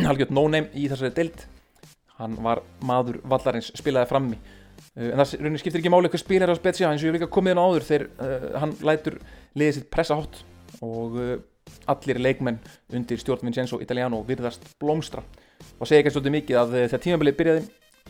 halgjörð 0.08 0.36
no-name 0.36 0.70
í 0.78 0.88
þessari 0.92 1.16
deild. 1.16 1.44
Hann 2.20 2.36
var 2.44 2.62
maður 2.86 3.22
vallarins 3.32 3.72
spilaði 3.80 4.10
frammi. 4.10 4.40
Eh, 4.96 5.12
en 5.12 5.20
það 5.22 5.36
rauninni 5.40 5.62
skiptir 5.62 5.82
ekki 5.82 5.92
máli 5.94 6.12
hvað 6.12 6.24
spil 6.24 6.42
er 6.44 6.52
á 6.52 6.60
Spezia 6.60 6.90
eins 6.90 7.04
og 7.04 7.10
ég 7.10 7.14
hef 7.14 7.20
líka 7.20 7.32
komið 7.32 7.56
inn 7.56 7.62
á 7.62 7.68
áður 7.68 7.88
þegar 7.88 8.06
uh, 8.10 8.48
hann 8.64 8.76
lætur 8.86 9.20
liðið 9.60 9.78
sitt 9.78 9.90
pressa 9.94 10.18
hótt 10.20 10.42
og 10.86 11.18
uh, 11.20 11.36
allir 11.92 12.20
leikmenn 12.22 12.60
undir 12.96 13.22
stjórn 13.22 13.46
Vincenzo 13.48 13.80
Italiano 13.84 14.22
virðast 14.28 14.66
blómstra. 14.82 15.24
Og 15.80 15.88
segja 15.88 16.04
ekki 16.04 16.14
svolítið 16.16 16.36
mikið 16.38 16.62
að 16.62 16.76
þegar 16.78 17.04
tímabilið 17.06 17.40
byrjaði 17.40 17.66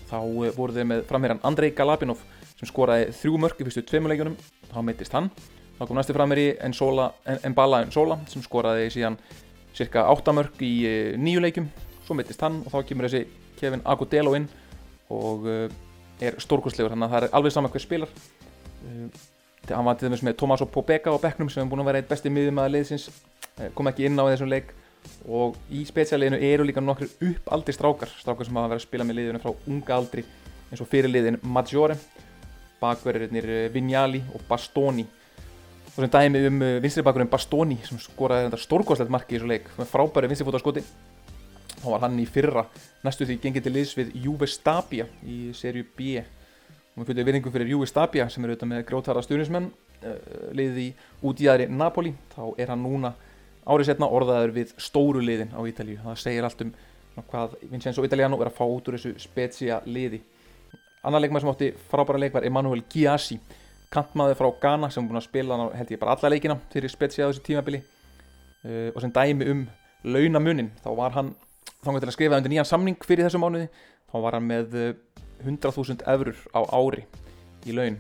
þá 0.10 0.20
uh, 0.20 0.50
voru 0.58 0.78
þeir 0.78 0.90
með 0.94 1.06
framherjan 1.10 1.44
Andrei 1.50 1.72
Galapinov 1.78 2.26
sem 2.56 2.70
skoraði 2.70 3.14
þrjú 3.22 3.40
mörg 3.46 3.62
í 3.62 3.68
fyrstu 3.68 3.86
tveimuleikjunum 3.90 4.38
þá 4.74 4.80
mittist 4.86 5.16
hann. 5.16 5.30
Þá 5.80 5.86
kom 5.88 5.96
næstu 5.96 6.16
frammeiri 6.16 6.48
Mbala 7.54 7.86
Nsola 7.88 8.18
sem 8.28 8.44
skoraði 8.44 8.90
síðan 8.92 9.16
cirka 9.80 10.06
8 10.12 10.36
mörg 10.36 10.64
í 10.66 10.74
eh, 10.88 11.18
nýju 11.20 11.44
leikum 11.44 11.70
svo 12.06 12.18
mittist 12.18 12.42
hann 12.44 12.62
og 12.66 12.74
þá 12.74 12.80
kemur 12.90 13.08
þessi 13.08 13.26
Kevin 13.60 13.84
Agudelo 13.88 14.36
inn 14.38 14.48
og 15.14 15.48
eh, 15.50 15.78
er 16.26 16.40
stórkostlegur. 16.42 16.94
Þannig 16.94 17.08
að 17.08 17.16
það 17.16 17.28
er 17.28 17.36
alveg 17.40 17.56
saman 17.56 17.74
hver 17.74 17.86
spilar. 17.86 18.14
Eh, 18.86 19.24
hann 19.70 19.88
var 19.88 20.00
til 20.00 20.10
dæmis 20.10 20.26
með 20.26 20.38
Tomaso 20.42 20.68
Pobega 20.70 21.14
á 21.14 21.18
bekknum 21.22 21.50
sem 21.52 21.62
hefur 21.62 21.76
búin 21.76 21.84
að 21.84 21.92
vera 21.92 22.02
eitt 22.02 22.12
besti 22.12 22.32
miðum 22.34 22.62
að 22.64 22.72
liðsins 22.76 23.10
kom 23.76 23.90
ekki 23.92 24.08
inn 24.08 24.20
á 24.20 24.26
þessum 24.32 24.50
leik. 24.52 24.74
Og 25.30 25.56
í 25.72 25.84
spesialleginu 25.88 26.40
eru 26.44 26.66
líka 26.68 26.82
nokkru 26.84 27.08
uppaldri 27.28 27.76
strákar. 27.76 28.12
Strákar 28.20 28.48
sem 28.48 28.58
hafa 28.58 28.74
verið 28.74 28.82
að 28.82 28.88
spila 28.88 29.06
með 29.08 29.20
liðinu 29.20 29.44
frá 29.44 29.54
unga 29.70 29.96
aldri 29.96 30.26
eins 30.70 30.82
og 30.84 30.90
fyrirliðin 30.90 31.40
Maggiore 31.44 31.96
bakverðirinnir 32.80 33.70
Vignali 33.74 34.22
og 34.34 34.44
Bastoni 34.48 35.06
og 36.00 36.06
sem 36.06 36.12
dæmi 36.14 36.48
um 36.48 36.62
uh, 36.62 36.82
vinstribakurinn 36.84 37.28
Bastoni 37.28 37.76
sem 37.84 38.00
skoraði 38.00 38.48
þetta 38.48 38.60
stórgóðslegt 38.64 39.12
marki 39.12 39.36
í 39.36 39.40
þessu 39.40 39.50
leik. 39.52 39.66
Með 39.76 39.90
frábæri 39.92 40.30
vinstrifótarskoti 40.32 40.84
þá 41.80 41.88
var 41.92 42.06
hann 42.06 42.16
í 42.20 42.28
fyrra 42.28 42.64
næstu 43.04 43.28
því 43.28 43.38
gengið 43.44 43.66
til 43.66 43.74
liðs 43.76 43.92
við 43.98 44.14
Juve 44.24 44.48
Stabia 44.48 45.10
í 45.28 45.52
serju 45.56 45.84
B. 45.98 46.22
Og 46.96 47.04
við 47.04 47.12
fylgum 47.12 47.30
viðringum 47.30 47.56
fyrir 47.56 47.74
Juve 47.74 47.92
Stabia 47.92 48.30
sem 48.32 48.44
eru 48.44 48.56
auðvitað 48.56 48.72
með 48.72 48.86
grótara 48.88 49.26
stjórnismenn 49.26 49.68
uh, 49.68 50.18
liðið 50.56 50.82
í 50.86 50.90
útíðari 51.28 51.68
Napoli. 51.68 52.16
Þá 52.32 52.44
er 52.56 52.72
hann 52.72 52.84
núna 52.86 53.14
árið 53.68 53.92
setna 53.92 54.08
orðaður 54.08 54.56
við 54.56 54.76
stóru 54.80 55.24
liðin 55.24 55.52
á 55.52 55.60
Ítalíu. 55.68 56.00
Það 56.06 56.20
segir 56.24 56.48
allt 56.48 56.64
um 56.64 56.76
hvað 57.28 57.60
Vincenzo 57.68 58.06
Italiano 58.08 58.40
er 58.40 58.54
að 58.54 58.56
fá 58.56 58.64
út 58.64 58.88
úr 58.88 58.96
þessu 58.96 59.18
specia 59.20 59.84
liði. 59.84 60.22
Annar 61.04 61.26
leikmar 61.26 61.44
sem 61.44 61.52
átti 61.52 61.74
frábæra 61.92 62.22
leik 62.24 62.32
var 62.36 62.48
Emanuel 62.48 62.86
Giassi 62.88 63.36
kantmaður 63.94 64.38
frá 64.38 64.50
Ghana 64.62 64.90
sem 64.94 65.04
er 65.04 65.10
búin 65.10 65.20
að 65.20 65.28
spila 65.28 65.58
held 65.74 65.94
ég 65.94 66.02
bara 66.02 66.16
alla 66.16 66.32
leikina 66.34 66.58
fyrir 66.74 66.92
spetsið 66.92 67.26
á 67.26 67.30
þessu 67.30 67.46
tímabili. 67.46 67.82
Uh, 68.60 68.90
og 68.94 69.02
sem 69.02 69.14
dæmi 69.16 69.48
um 69.54 69.64
launamunin 70.04 70.72
þá 70.84 70.90
var 70.98 71.16
hann 71.16 71.34
þá 71.80 71.94
til 71.96 72.10
að 72.10 72.16
skrifa 72.16 72.40
undir 72.40 72.54
nýjan 72.54 72.68
samning 72.68 73.00
fyrir 73.06 73.28
þessu 73.28 73.42
mánuði. 73.42 73.70
Þá 74.10 74.16
var 74.26 74.38
hann 74.38 74.48
með 74.50 74.78
100.000 75.46 76.04
uh, 76.04 76.14
eurur 76.14 76.40
á 76.52 76.62
ári 76.76 77.06
í 77.68 77.76
laun 77.76 78.00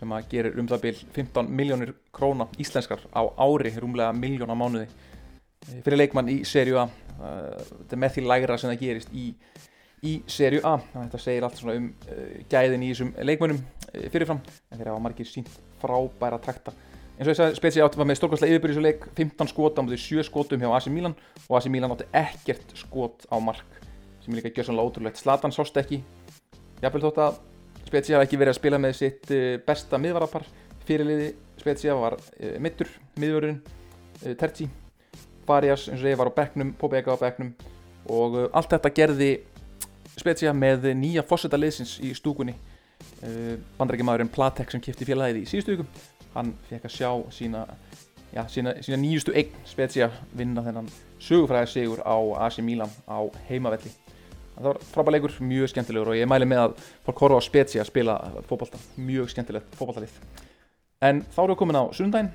sem 0.00 0.12
að 0.16 0.30
gerir 0.32 0.56
um 0.58 0.68
það 0.68 0.84
byl 0.86 0.94
15 1.12 1.50
miljónir 1.52 1.92
króna 2.16 2.46
íslenskar 2.60 3.02
á 3.12 3.22
ári 3.36 3.72
rúmlega 3.76 4.14
miljón 4.16 4.52
á 4.52 4.56
mánuði. 4.56 4.88
Uh, 5.68 5.80
fyrir 5.84 6.02
leikmann 6.02 6.30
í 6.32 6.40
serju 6.48 6.80
A 6.80 6.88
uh, 6.88 7.56
þetta 7.60 7.96
er 7.96 8.02
með 8.04 8.16
því 8.16 8.26
lægra 8.26 8.58
sem 8.58 8.72
það 8.72 8.84
gerist 8.84 9.14
í 9.14 9.32
í 10.06 10.14
serju 10.30 10.62
A. 10.64 10.76
Þetta 10.94 11.20
segir 11.20 11.44
allt 11.44 11.58
svona 11.60 11.76
um 11.78 11.90
uh, 11.90 12.20
gæðin 12.50 12.84
í 12.86 12.92
þessum 12.92 13.10
leikmönum 13.26 13.58
uh, 13.60 14.06
fyrirfram 14.12 14.40
en 14.40 14.80
þeir 14.80 14.92
hafa 14.92 15.02
margir 15.04 15.28
sínt 15.28 15.50
frábæra 15.82 16.40
takta. 16.42 16.72
Eins 17.18 17.26
og 17.28 17.34
þess 17.34 17.44
að 17.44 17.58
spesið 17.58 17.84
átti 17.84 18.00
með 18.00 18.16
stórkvæmslega 18.16 18.56
yfirbyrjus 18.56 18.80
og 18.80 18.86
leik 18.86 19.04
15 19.18 19.50
skot 19.50 19.76
á 19.76 19.84
mútið 19.84 20.02
7 20.06 20.24
skotum 20.30 20.62
hjá 20.62 20.70
AC 20.72 20.88
Milan 20.92 21.16
og 21.46 21.58
AC 21.58 21.68
Milan 21.72 21.92
átti 21.92 22.08
ekkert 22.16 22.72
skot 22.80 23.26
á 23.28 23.36
mark 23.44 23.76
sem 24.24 24.36
líka 24.36 24.52
gjör 24.52 24.70
svona 24.70 24.86
ótrúlegt. 24.86 25.20
Zlatan 25.20 25.52
sást 25.52 25.76
ekki. 25.80 26.00
Jáfnvel 26.80 27.04
þótt 27.04 27.20
að 27.26 27.38
Spezia 27.90 28.16
hafa 28.16 28.28
ekki 28.28 28.38
verið 28.40 28.54
að 28.54 28.60
spila 28.60 28.80
með 28.80 28.96
sitt 28.96 29.32
uh, 29.36 29.58
besta 29.66 30.00
miðvarapar 30.00 30.48
fyrirliði 30.88 31.34
Spezia 31.60 31.92
var 31.92 32.16
mittur, 32.62 32.88
miðvörðurinn 33.20 33.58
Terzi, 34.40 34.64
Farias 35.44 35.90
eins 35.90 36.00
og 36.00 36.08
ég 36.08 36.16
var 36.16 36.30
á 36.32 36.38
begnum, 36.38 36.70
Pobega 36.80 37.12
á 37.12 37.20
begnum 37.20 37.50
og 38.08 38.38
allt 38.56 38.72
þetta 38.72 38.92
gerði 38.96 39.28
Spezia 40.18 40.52
með 40.56 40.90
nýja 40.98 41.24
fósetta 41.26 41.58
liðsins 41.60 41.98
í 42.02 42.12
stúkunni. 42.16 42.56
Uh, 43.20 43.56
bandarækjamaðurinn 43.78 44.32
Platek 44.32 44.72
sem 44.72 44.82
kipti 44.84 45.06
félagið 45.08 45.40
í 45.40 45.46
síðustu 45.48 45.76
viku 45.76 45.86
hann 46.34 46.52
fekk 46.68 46.84
að 46.86 46.92
sjá 46.94 47.08
sína, 47.32 47.62
já, 48.34 48.42
sína, 48.52 48.74
sína 48.84 48.98
nýjustu 49.00 49.32
eign 49.34 49.56
Spezia 49.66 50.10
vinna 50.36 50.62
þennan 50.66 50.90
sögufræðar 51.20 51.72
sigur 51.72 52.04
á 52.04 52.16
AC 52.46 52.60
Milan 52.64 52.92
á 53.08 53.18
heimavelli. 53.48 53.92
Það 54.60 54.68
var 54.68 54.78
frábæð 54.92 55.16
leikur, 55.16 55.34
mjög 55.48 55.72
skemmtilegur 55.72 56.12
og 56.12 56.20
ég 56.20 56.28
mæli 56.28 56.48
með 56.48 56.62
að 56.66 56.78
fólk 57.06 57.24
horfa 57.24 57.40
á 57.40 57.48
Spezia 57.48 57.82
að 57.82 57.90
spila 57.90 58.20
fókbalta, 58.50 58.80
mjög 59.00 59.32
skemmtilegt 59.32 59.76
fókbaltalið 59.80 60.20
en 61.00 61.22
þá 61.32 61.38
erum 61.42 61.54
við 61.54 61.60
komin 61.62 61.80
á 61.80 61.84
sundaginn 61.96 62.32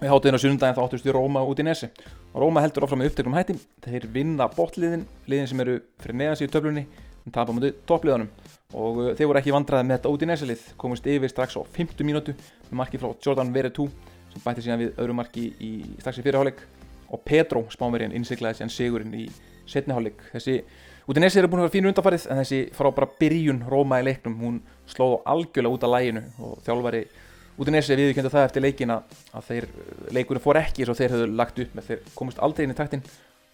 við 0.00 0.12
hátuðin 0.12 0.38
á 0.38 0.44
sundaginn 0.44 0.76
þá 0.78 0.82
áttuðust 0.84 1.06
við 1.06 1.16
Róma 1.18 1.44
út 1.46 1.60
í 1.62 1.66
Nesi. 1.66 1.90
Róma 2.34 2.62
heldur 2.64 2.86
áfram 2.86 3.02
með 3.02 3.12
upptegnum 3.12 3.36
hætti. 3.38 3.58
Þeir 3.84 4.08
vinna 4.14 4.48
botliðin, 4.50 5.06
liðin 5.30 5.50
sem 5.50 5.62
eru 5.64 5.78
fyrir 6.02 6.18
neðans 6.20 6.42
í 6.42 6.48
töflunni, 6.50 6.86
en 7.26 7.34
tapa 7.34 7.54
mútið 7.54 7.78
toppliðanum 7.86 8.30
og 8.72 8.98
uh, 8.98 9.10
þeir 9.16 9.28
voru 9.28 9.40
ekki 9.42 9.54
vandraði 9.54 9.88
með 9.88 9.98
þetta 9.98 10.12
út 10.12 10.24
í 10.24 10.28
Nesi 10.30 10.48
lið, 10.48 10.62
komist 10.80 11.08
yfir 11.08 11.32
strax 11.32 11.58
á 11.58 11.62
50 11.76 12.08
mínútu 12.08 12.34
með 12.70 12.76
marki 12.80 13.00
frá 13.00 13.10
Jordan 13.24 13.52
Veretout 13.54 14.08
sem 14.32 14.44
bætti 14.44 14.64
síðan 14.64 14.80
við 14.80 15.02
öðru 15.02 15.16
marki 15.18 15.48
í 15.60 15.72
strax 16.00 16.20
í 16.20 16.24
fyrirháleik 16.24 16.62
og 17.12 17.20
Pedro 17.26 17.66
spánverðin 17.72 18.16
innsiklaði 18.16 18.60
síðan 18.60 18.72
sigurinn 18.72 19.16
í 19.16 19.26
setniháleik 19.68 20.24
þessi 20.32 20.62
út 21.04 21.18
í 21.18 21.24
Nesi 21.24 21.40
eru 21.42 21.50
búin 21.52 21.62
að 21.62 21.68
vera 21.68 21.74
fínu 21.76 21.92
undarfarið 21.92 22.24
en 22.32 22.40
þessi 22.40 22.62
frábæra 22.76 23.10
byrjun 23.20 23.60
Róma 23.68 24.00
í 24.00 24.06
leiknum 24.08 24.38
hún 24.40 24.60
slóð 24.88 25.18
á 25.20 25.36
algjörlega 25.36 25.76
út 25.76 25.84
af 25.84 25.92
læginu 25.92 26.24
og 26.40 26.56
þjálfari 26.64 27.04
Nesi 27.58 27.96
viðkjöndu 27.98 28.30
það 28.32 28.46
eftir 28.46 28.64
leikin 28.64 28.94
að 28.94 29.44
þeir 29.48 29.66
leikurinn 30.16 30.42
fór 30.42 30.58
ekki 30.62 30.82
eins 30.82 30.92
og 30.92 30.98
þeir 30.98 31.12
höfðu 31.16 31.26
lagt 31.36 31.60
upp 31.62 31.74
með 31.76 31.90
þeir 31.90 32.00
komist 32.16 32.40
aldrei 32.42 32.64
inn 32.64 32.72
í 32.72 32.78
taktin. 32.78 33.04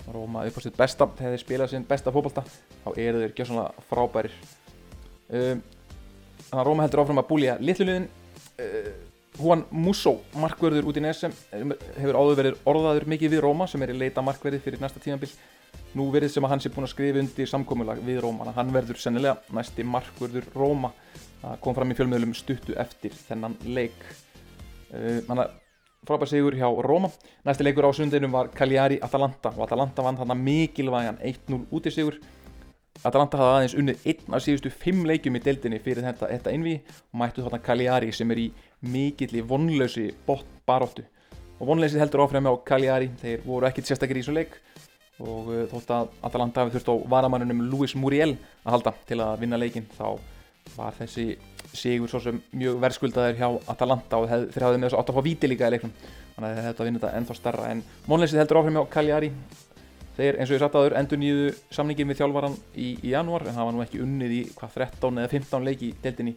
Róma 0.09 0.45
upp 0.47 0.57
á 0.57 0.61
sitt 0.63 0.79
besta, 0.79 1.09
þegar 1.19 1.35
þeir 1.35 1.43
spilað 1.43 1.73
sinn 1.73 1.85
besta 1.89 2.15
fókbalta 2.15 2.45
þá 2.47 2.89
eru 2.95 3.25
þeir 3.25 3.35
gjössanlega 3.37 3.85
frábærir. 3.91 4.39
Um, 5.29 5.61
þannig 6.47 6.63
að 6.63 6.67
Róma 6.71 6.87
heldur 6.87 7.03
áfram 7.03 7.21
að 7.21 7.29
búlja 7.29 7.59
litluliðin 7.61 8.09
uh, 8.09 8.89
Juan 9.39 9.67
Musso, 9.71 10.17
markverður 10.39 10.89
út 10.89 10.97
í 10.99 11.03
Nesem 11.05 11.35
hefur 11.53 12.17
áður 12.19 12.39
verið 12.41 12.63
orðaður 12.71 13.07
mikið 13.13 13.37
við 13.37 13.45
Róma 13.45 13.69
sem 13.71 13.83
er 13.85 13.93
í 13.93 13.99
leita 13.99 14.25
markverði 14.25 14.63
fyrir 14.65 14.83
næsta 14.83 15.03
tímanbill 15.03 15.31
nú 15.99 16.09
verið 16.15 16.33
sem 16.33 16.47
að 16.47 16.55
hann 16.55 16.63
sé 16.65 16.73
búin 16.73 16.87
að 16.89 16.95
skrifa 16.95 17.21
undir 17.23 17.51
samkómulag 17.51 18.01
við 18.07 18.23
Róma, 18.25 18.49
hann 18.57 18.73
verður 18.75 18.99
sennilega 19.03 19.39
næsti 19.55 19.85
markverður 19.87 20.49
Róma 20.57 20.91
það 21.43 21.61
kom 21.65 21.77
fram 21.79 21.93
í 21.93 21.97
fjölmiðlum 21.99 22.35
stuttu 22.37 22.77
eftir 22.81 23.15
þennan 23.29 23.57
leik. 23.67 23.99
Þannig 24.91 25.43
uh, 25.43 25.45
að 25.45 25.57
frábær 26.09 26.31
sigur 26.31 26.57
hjá 26.57 26.69
Róma 26.85 27.11
næsti 27.45 27.67
leikur 27.67 27.89
á 27.89 27.93
sundinum 27.93 28.33
var 28.33 28.49
Cagliari 28.55 29.01
Atalanta 29.05 29.53
og 29.57 29.67
Atalanta 29.67 30.05
vann 30.07 30.17
þarna 30.17 30.37
mikilvægan 30.39 31.19
1-0 31.21 31.67
út 31.75 31.89
í 31.91 31.93
sigur 31.93 32.17
Atalanta 33.07 33.39
hafði 33.39 33.57
aðeins 33.59 33.77
unnið 33.79 34.07
einn 34.11 34.35
af 34.35 34.43
síðustu 34.43 34.71
fimm 34.75 35.05
leikjum 35.07 35.37
í 35.39 35.43
deildinni 35.43 35.79
fyrir 35.83 36.07
þetta, 36.07 36.31
þetta 36.33 36.55
innví 36.55 36.79
og 37.13 37.21
mættu 37.21 37.45
þarna 37.45 37.61
Cagliari 37.63 38.11
sem 38.15 38.31
er 38.35 38.41
í 38.43 38.47
mikilli 38.83 39.43
vonlösi 39.47 40.09
bótt 40.27 40.49
baróttu 40.67 41.05
og 41.59 41.71
vonleysið 41.71 42.03
heldur 42.03 42.25
áfram 42.25 42.49
á 42.51 42.55
Cagliari 42.67 43.11
þeir 43.21 43.45
voru 43.47 43.69
ekkit 43.69 43.91
sérstakir 43.91 44.19
í 44.19 44.25
þessu 44.25 44.35
leik. 44.35 44.59
Og 45.19 45.49
uh, 45.51 45.63
þótt 45.71 45.89
að 45.95 46.11
Atalanta 46.27 46.63
hafi 46.63 46.77
þurft 46.77 46.91
á 46.95 46.97
varamannunum 47.15 47.65
Luis 47.73 47.97
Muriel 47.99 48.37
að 48.63 48.75
halda 48.77 48.93
til 49.07 49.19
að 49.23 49.41
vinna 49.43 49.59
leikin 49.59 49.89
þá 49.97 50.19
var 50.77 50.97
þessi 50.99 51.31
sigur 51.77 52.11
svo 52.11 52.21
sem 52.23 52.41
mjög 52.57 52.79
verðskuldaður 52.83 53.39
hjá 53.39 53.49
Atalanta 53.73 54.21
og 54.21 54.29
þeir 54.29 54.67
hafði 54.67 54.81
með 54.81 54.89
þess 54.89 54.97
að 54.97 55.01
átt 55.03 55.11
að 55.13 55.19
fá 55.19 55.25
víti 55.27 55.51
líka 55.51 55.69
í 55.69 55.75
leiknum. 55.75 55.95
Þannig 56.37 56.51
að 56.61 56.69
þetta 56.69 56.87
vinna 56.87 57.01
þetta 57.03 57.19
ennþá 57.19 57.37
starra 57.37 57.71
en 57.73 57.83
vonleysið 58.07 58.41
heldur 58.43 58.61
áfram 58.61 58.81
á 58.81 58.93
Cagliari. 58.93 59.31
Þeir 60.19 60.39
eins 60.39 60.51
og 60.51 60.57
ég 60.57 60.63
satt 60.63 60.79
aður 60.79 60.97
endur 60.99 61.21
nýju 61.21 61.51
samningin 61.75 62.09
við 62.11 62.21
þjálfvaran 62.23 62.57
í, 62.75 62.89
í 63.07 63.13
janúar 63.13 63.45
en 63.47 63.55
það 63.55 63.69
var 63.69 63.77
nú 63.77 63.85
ekki 63.85 64.01
unnið 64.03 64.35
í 64.35 64.41
hvað 64.57 64.75
13 64.81 65.21
eða 65.23 65.33
15 65.35 65.69
leiki 65.69 65.91
í 65.91 65.95
deildinni. 66.03 66.35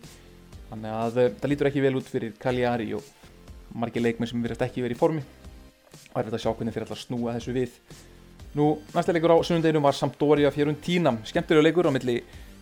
Þannig 0.70 0.98
að 0.98 1.18
það 1.40 1.50
lítur 1.50 1.72
ekki 1.72 1.86
vel 1.86 1.96
út 1.98 2.12
fyrir 2.12 2.36
Cagliari 2.42 2.92
og 2.98 3.08
margir 3.74 4.06
leikmenn 4.06 4.30
sem 4.30 4.44
verðast 4.44 4.68
ekki 4.68 4.86
verið 4.86 5.00
í 5.00 5.02
formi. 5.02 5.26
Og 6.12 6.20
er 6.20 6.30
þetta 6.30 6.38
að 6.38 6.46
sjá 6.46 6.52
hvernig 6.52 6.76
þeir 6.76 6.86
alltaf 6.86 7.02
snúa 7.02 7.36
þessu 7.40 7.56
við. 7.56 7.74
Nú 8.60 8.68
næsta 8.94 9.16
leikur 9.16 9.34
á 9.34 9.38
sunnundeginum 9.48 9.86
var 9.88 9.98
Sampdoria 9.98 10.52
Fiorentina. 10.54 11.16
Skemmtilega 11.26 11.66
leikur 11.66 11.90
á 11.90 11.96
milli 11.96 12.20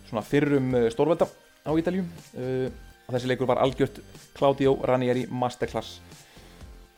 svona 0.08 0.24
fyrrum 0.24 0.72
stórvelda 0.90 1.28
á 1.66 1.70
Ítaljum 1.76 2.06
uh, 2.38 2.68
þessi 3.10 3.30
leikur 3.30 3.48
var 3.50 3.60
algjört 3.62 4.00
Claudio 4.36 4.76
Ranieri 4.86 5.26
Masterclass. 5.30 6.00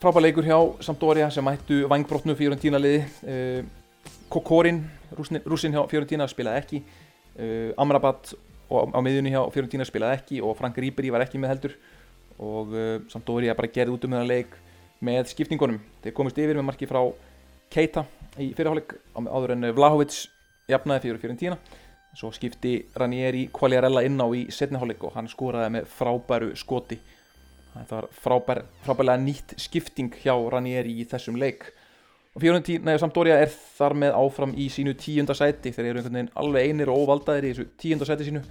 Frábær 0.03 0.25
leikur 0.25 0.47
hjá 0.47 0.59
Sampdoria 0.83 1.31
sem 1.31 1.45
mættu 1.47 1.85
vangbrotnu 1.91 2.35
Fiorentina 2.39 2.81
liði 2.81 3.03
uh, 3.25 3.63
Kokorin, 4.33 4.83
rúsin 5.17 5.75
hjá 5.75 5.83
Fiorentina 5.91 6.29
spilaði 6.31 6.63
ekki. 6.63 6.83
Uh, 7.37 7.71
Amrabat 7.81 8.35
á 8.73 8.99
miðjunni 9.05 9.33
hjá 9.35 9.43
Fiorentina 9.53 9.87
spilaði 9.89 10.19
ekki 10.19 10.41
og 10.45 10.57
Frank 10.59 10.79
Ribery 10.81 11.13
var 11.13 11.25
ekki 11.27 11.41
með 11.41 11.55
heldur. 11.55 11.77
Og 12.43 12.75
uh, 12.75 12.97
Sampdoria 13.13 13.57
bara 13.59 13.71
gerði 13.73 13.97
út 13.97 14.09
um 14.09 14.15
þennan 14.15 14.31
leik 14.31 14.57
með 15.03 15.33
skiptingunum. 15.33 15.81
Þeir 16.03 16.17
komist 16.17 16.39
yfir 16.39 16.59
með 16.59 16.69
marki 16.71 16.89
frá 16.91 17.03
Keita 17.73 18.05
í 18.41 18.51
fyrirháleik 18.57 18.95
áður 19.17 19.55
en 19.57 19.71
Vlahovic 19.77 20.19
jafnaði 20.71 21.15
Fiorentina 21.17 21.57
svo 22.17 22.33
skipti 22.35 22.75
Ranieri 22.99 23.47
Quagliarella 23.55 24.03
inn 24.07 24.21
á 24.21 24.29
í 24.37 24.45
setniháleik 24.53 25.05
og 25.07 25.15
hann 25.17 25.31
skoraði 25.31 25.77
með 25.79 25.91
frábæru 25.97 26.51
skoti. 26.59 26.99
Þetta 27.73 27.97
var 27.97 28.09
frábær, 28.13 28.63
frábærlega 28.85 29.23
nýtt 29.23 29.55
skipting 29.61 30.13
hjá 30.23 30.35
Ranieri 30.53 30.93
í 31.01 31.07
þessum 31.09 31.39
leik. 31.41 31.71
Og 32.33 32.41
Fiorentina, 32.41 32.87
neður 32.89 33.05
Sampdoria 33.05 33.39
er 33.41 33.53
þar 33.53 33.97
með 34.05 34.17
áfram 34.17 34.53
í 34.57 34.69
sínu 34.73 34.93
tíunda 35.01 35.37
sæti. 35.37 35.73
Þeir 35.73 35.89
eru 35.89 36.03
einhvern 36.03 36.19
veginn 36.19 36.35
alveg 36.41 36.69
einir 36.69 36.93
og 36.93 37.05
óvaldaðir 37.05 37.49
í 37.49 37.55
þessu 37.55 37.67
tíunda 37.81 38.09
sæti 38.09 38.29
sínu. 38.29 38.45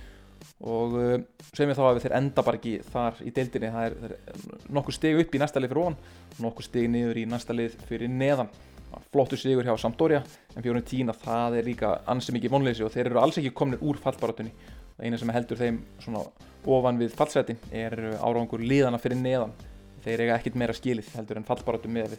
Og 0.66 0.98
uh, 0.98 1.14
sem 1.54 1.70
ég 1.70 1.78
þá 1.78 1.84
að 1.86 2.02
þeir 2.04 2.18
enda 2.18 2.44
bara 2.46 2.58
ekki 2.58 2.76
þar 2.94 3.22
í 3.26 3.34
deildinni, 3.34 3.70
það 3.74 3.88
er, 3.88 3.96
það 4.02 4.12
er 4.12 4.74
nokkuð 4.78 4.98
steg 4.98 5.22
upp 5.22 5.36
í 5.38 5.42
næsta 5.42 5.62
lið 5.62 5.74
fyrir 5.74 5.82
ofan 5.84 5.98
nokkuð 6.42 6.68
steg 6.68 6.88
niður 6.90 7.20
í 7.22 7.26
næsta 7.30 7.56
lið 7.58 7.76
fyrir 7.90 8.14
neðan 8.14 8.50
flottu 9.12 9.40
sigur 9.40 9.66
hjá 9.66 9.74
Sampdoria 9.80 10.22
en 10.56 10.64
Fiorentina 10.64 11.16
það 11.16 11.58
er 11.60 11.68
líka 11.68 11.96
ansið 12.12 12.38
mikið 12.38 12.54
vonleysi 12.56 12.86
og 12.86 12.94
þeir 12.94 13.12
eru 13.12 13.22
alls 13.22 13.40
ekki 13.42 13.54
komnir 13.56 13.84
úr 13.86 14.00
fallbaratunni 14.02 14.52
það 14.98 15.06
eina 15.08 15.20
sem 15.20 15.34
heldur 15.34 15.60
þeim 15.60 15.82
svona 16.04 16.24
ofan 16.70 17.00
við 17.02 17.16
fallseti 17.18 17.56
er 17.74 17.98
árangur 18.22 18.62
liðana 18.62 19.00
fyrir 19.02 19.20
neðan. 19.22 19.54
Þeir 20.02 20.26
eiga 20.26 20.38
ekkit 20.38 20.58
meira 20.58 20.76
skilið 20.78 21.10
heldur 21.16 21.40
en 21.40 21.48
fallbaratu 21.48 21.90
með 21.92 22.18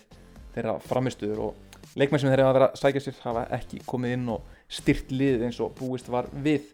þeirra 0.54 0.76
framistuður 0.84 1.44
og 1.48 1.78
leikmenn 1.98 2.22
sem 2.22 2.30
þeir 2.30 2.44
hafa 2.44 2.56
verið 2.56 2.66
að 2.68 2.80
sækja 2.80 3.04
sér 3.04 3.20
hafa 3.22 3.44
ekki 3.58 3.82
komið 3.86 4.16
inn 4.16 4.32
og 4.34 4.50
styrt 4.70 5.14
lið 5.14 5.46
eins 5.46 5.60
og 5.62 5.74
búist 5.78 6.10
var 6.12 6.28
við. 6.44 6.68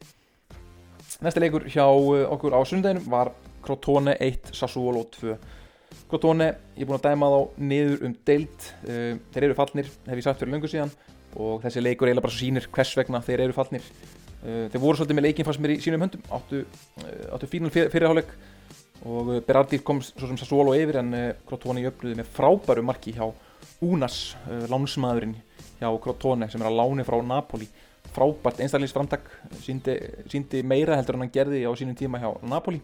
Næsta 1.24 1.42
leikur 1.42 1.66
hjá 1.68 1.84
okkur 1.88 2.56
á 2.56 2.60
sundeginum 2.68 3.08
var 3.10 3.32
Crotone 3.64 4.14
1, 4.20 4.52
Sassuolo 4.54 5.04
2 5.18 5.36
Crotone, 6.08 6.46
ég 6.76 6.84
er 6.84 6.88
búin 6.88 6.96
að 6.96 7.08
dæma 7.10 7.28
þá 7.28 7.64
niður 7.70 8.04
um 8.08 8.12
deilt 8.28 8.66
uh, 8.88 9.16
þeir 9.34 9.46
eru 9.48 9.56
fallnir, 9.58 9.88
hef 10.06 10.16
ég 10.16 10.24
sagt 10.24 10.40
fyrir 10.40 10.54
löngu 10.54 10.70
síðan. 10.72 10.92
Og 11.36 11.58
þessi 11.60 11.82
leikur 11.82 12.08
eiginlega 12.08 12.24
bara 12.24 12.32
svo 12.32 12.40
sínir 12.40 12.68
hvers 12.72 12.92
vegna 12.96 13.20
þeir 13.24 13.42
eru 13.44 13.56
fallnir. 13.56 13.88
Uh, 14.40 14.68
þeir 14.72 14.80
voru 14.80 14.96
svolítið 14.96 15.18
með 15.18 15.26
leikin 15.26 15.48
fannst 15.48 15.60
mér 15.60 15.74
í 15.74 15.80
sínum 15.84 16.04
höndum. 16.06 16.22
Áttu, 16.32 16.62
uh, 16.64 17.10
áttu 17.36 17.50
fínal 17.52 17.72
fyr, 17.74 17.90
fyrirháleik 17.92 18.32
og 19.08 19.34
Berardi 19.46 19.78
kom 19.84 20.00
svo 20.02 20.26
sem 20.26 20.38
Sassuolo 20.40 20.72
yfir 20.74 20.96
en 20.98 21.12
Crotone 21.46 21.84
jöfnuði 21.84 22.16
með 22.18 22.32
frábæru 22.34 22.82
marki 22.82 23.12
hjá 23.14 23.28
Unas, 23.86 24.32
lánsmaðurinn 24.72 25.36
hjá 25.78 25.86
Crotone 26.02 26.48
sem 26.50 26.64
er 26.64 26.66
að 26.66 26.80
láni 26.80 27.04
frá 27.06 27.14
Napoli. 27.22 27.68
Frábært 28.10 28.58
einstaklingsframtak 28.64 29.28
síndi 29.62 30.64
meira 30.66 30.96
heldur 30.98 31.14
en 31.14 31.28
hann 31.28 31.36
gerði 31.36 31.62
á 31.62 31.70
sínum 31.78 31.94
tíma 31.94 32.18
hjá 32.18 32.32
Napoli 32.42 32.80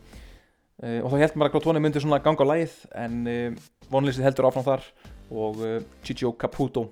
uh, 0.83 1.01
og 1.05 1.13
þá 1.13 1.17
held 1.23 1.37
maður 1.37 1.51
að 1.51 1.55
Crotone 1.55 1.83
myndi 1.85 2.03
svona 2.03 2.21
ganga 2.25 2.47
á 2.47 2.51
lægið 2.51 2.77
en 3.05 3.17
uh, 3.31 3.65
vonleysið 3.93 4.27
heldur 4.29 4.49
áfram 4.49 4.67
þar 4.67 4.87
og 5.31 5.63
uh, 5.63 5.79
Ciccio 6.07 6.35
Caputo 6.39 6.89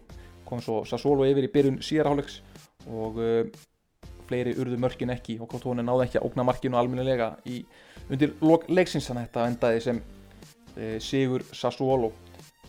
kom 0.48 0.62
svo 0.62 0.82
Sassuolo 0.88 1.26
yfir 1.28 1.48
í 1.48 1.52
byrjun 1.52 1.80
síðarhálegs 1.84 2.40
og 2.92 3.16
fleiri 4.26 4.52
urðu 4.58 4.76
mörkin 4.82 5.12
ekki 5.14 5.38
og 5.40 5.48
Crotone 5.50 5.84
náði 5.86 6.08
ekki 6.08 6.20
að 6.20 6.26
ógna 6.28 6.44
markinu 6.48 6.76
alminnilega 6.76 7.28
undir 8.10 8.34
leiksins. 8.68 9.06
Þannig 9.08 9.22
að 9.22 9.28
þetta 9.28 9.46
endaði 9.52 9.82
sem 9.86 10.02
Sigur 11.04 11.46
Sassuolo. 11.56 12.10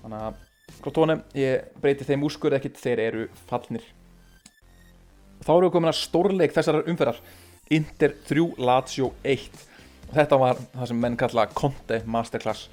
Þannig 0.03 0.25
að 0.29 0.39
Crotone, 0.83 1.17
ég 1.35 1.73
breyti 1.81 2.07
þeim 2.07 2.23
úrskurð 2.27 2.57
ekkit, 2.57 2.79
þeir 2.79 3.01
eru 3.03 3.27
fallnir. 3.49 3.83
Þá 5.43 5.51
erum 5.57 5.67
við 5.67 5.75
komin 5.75 5.91
að 5.91 5.99
stórleik 5.99 6.55
þessar 6.55 6.81
umferðar. 6.87 7.19
Inter 7.73 8.15
3, 8.27 8.47
Lazio 8.63 9.13
1 9.23 9.47
og 9.51 9.72
þetta 10.15 10.39
var 10.41 10.59
það 10.73 10.89
sem 10.91 10.99
menn 11.05 11.19
kalla 11.19 11.45
Conte 11.53 12.01
Masterclass. 12.05 12.67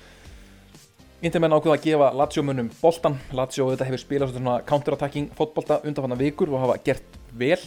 Inter 1.20 1.42
menn 1.42 1.52
ákveða 1.52 1.76
að 1.76 1.84
gefa 1.84 2.10
Lazio 2.16 2.44
munum 2.46 2.70
boltan 2.80 3.18
Lazio 3.36 3.66
þetta 3.68 3.88
hefur 3.90 4.00
spilað 4.00 4.30
svona 4.32 4.60
counterattacking 4.68 5.34
fótbolta 5.36 5.82
undan 5.84 6.06
hann 6.08 6.20
vikur 6.20 6.52
og 6.54 6.62
hafa 6.62 6.78
gert 6.84 7.18
vel. 7.36 7.60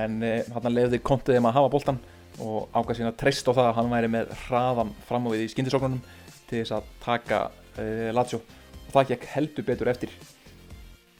En 0.00 0.22
eh, 0.24 0.46
hann 0.52 0.72
lefði 0.72 1.02
Conte 1.04 1.34
þeim 1.34 1.48
að 1.48 1.58
hafa 1.58 1.72
boltan 1.72 2.00
og 2.40 2.70
ákveða 2.72 2.98
sína 3.00 3.12
treyst 3.16 3.48
á 3.48 3.52
það 3.52 3.66
að 3.66 3.76
hann 3.80 3.92
væri 3.92 4.12
með 4.12 4.32
hraðan 4.46 4.94
fram 5.08 5.28
á 5.28 5.32
við 5.34 5.44
í 5.44 5.50
skindisóknunum 5.52 6.00
til 6.48 6.62
þess 6.62 6.76
að 6.78 6.88
taka 7.04 7.42
eh, 7.80 8.08
Lazio. 8.16 8.40
Og 8.86 8.94
það 8.94 9.12
gekk 9.12 9.28
heldur 9.34 9.68
betur 9.68 9.92
eftir. 9.92 10.16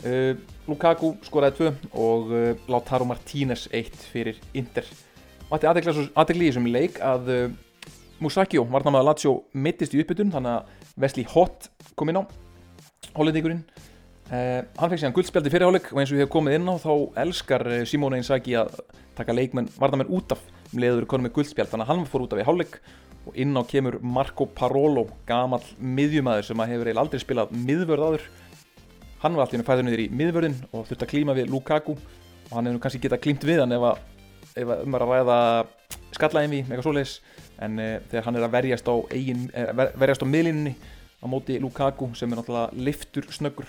Uh, 0.05 0.37
Lukaku 0.69 1.15
skoraði 1.25 1.71
2 1.71 1.93
og 1.97 2.33
uh, 2.33 2.51
Lautaro 2.69 3.07
Martínez 3.09 3.65
1 3.73 3.95
fyrir 4.13 4.37
Inter. 4.53 4.85
Mætti 5.49 5.69
aðegli 5.71 6.45
í 6.45 6.51
þessum 6.51 6.69
leik 6.69 7.01
að 7.01 7.31
uh, 7.33 7.47
Musakio, 8.23 8.65
varnamaður 8.73 9.11
Lazio, 9.11 9.35
mittist 9.53 9.95
í 9.95 10.01
uppbytun 10.01 10.33
þannig 10.33 10.57
að 10.57 11.01
Wesley 11.03 11.27
Hott 11.35 11.69
kom 11.99 12.09
inn 12.13 12.21
á 12.21 12.25
hollendingurinn 13.17 13.65
uh, 14.31 14.63
hann 14.79 14.91
fekk 14.91 15.03
síðan 15.03 15.17
guldspjaldi 15.17 15.53
fyrirháleik 15.53 15.91
og 15.93 16.01
eins 16.01 16.13
og 16.13 16.17
við 16.17 16.25
hefum 16.25 16.35
komið 16.39 16.59
inn 16.59 16.71
á 16.73 16.75
þá 16.81 16.93
elskar 17.25 17.67
eh, 17.71 17.85
Simone 17.89 18.21
Inzaghi 18.21 18.57
að 18.59 18.79
taka 19.17 19.37
leikmenn 19.37 19.69
varnamenn 19.77 20.13
út 20.13 20.33
af 20.35 20.43
um 20.73 20.81
leiður 20.83 21.07
konum 21.09 21.29
með 21.29 21.37
guldspjald. 21.39 21.71
Þannig 21.71 21.87
að 21.87 21.93
hann 21.93 22.09
fór 22.11 22.27
út 22.27 22.35
af 22.35 22.43
í 22.43 22.47
háleik 22.47 22.81
og 23.27 23.39
inn 23.43 23.57
á 23.57 23.63
kemur 23.67 23.99
Marco 24.03 24.47
Parolo 24.47 25.07
gamal 25.29 25.63
miðjumæður 25.79 26.51
sem 26.51 26.61
að 26.63 26.75
hefur 26.75 26.91
eiginlega 26.91 27.05
aldrei 27.05 27.23
spilað 27.23 27.55
miðvörð 27.57 28.07
áður. 28.09 28.27
Hann 29.23 29.39
var 29.39 29.47
alltaf 29.47 29.67
fæður 29.67 29.87
niður 29.89 30.05
í 30.05 30.11
miðvörðin 30.13 30.59
og 30.71 30.85
þurfti 30.87 31.07
að 31.07 31.13
klíma 31.15 31.37
við 31.37 31.51
Lukaku 31.51 31.97
og 31.97 32.53
hann 32.55 32.69
hefur 32.71 32.83
kannski 32.85 33.03
getað 33.03 33.25
klímt 33.25 33.47
við 33.47 33.63
hann 33.65 33.75
ef 33.75 33.87
að, 33.91 34.05
ef 34.55 34.75
að 34.75 34.85
um 34.85 34.99
að 34.99 35.07
ræða 35.07 35.39
skallaðinvi, 36.17 36.63
eitthvað 36.65 36.87
svoleiðis. 36.87 37.15
En 37.63 37.81
uh, 37.81 37.91
þegar 38.11 38.27
hann 38.29 38.39
er 38.39 38.47
að 38.47 38.55
verjast 38.57 38.89
á, 38.91 38.95
eigin, 39.15 39.45
uh, 39.53 39.85
verjast 40.01 40.25
á 40.25 40.27
miðlinni 40.29 40.75
á 41.21 41.27
móti 41.31 41.59
Lukaku 41.63 42.11
sem 42.19 42.33
er 42.33 42.41
náttúrulega 42.41 42.87
liftur 42.87 43.29
snöggur 43.33 43.69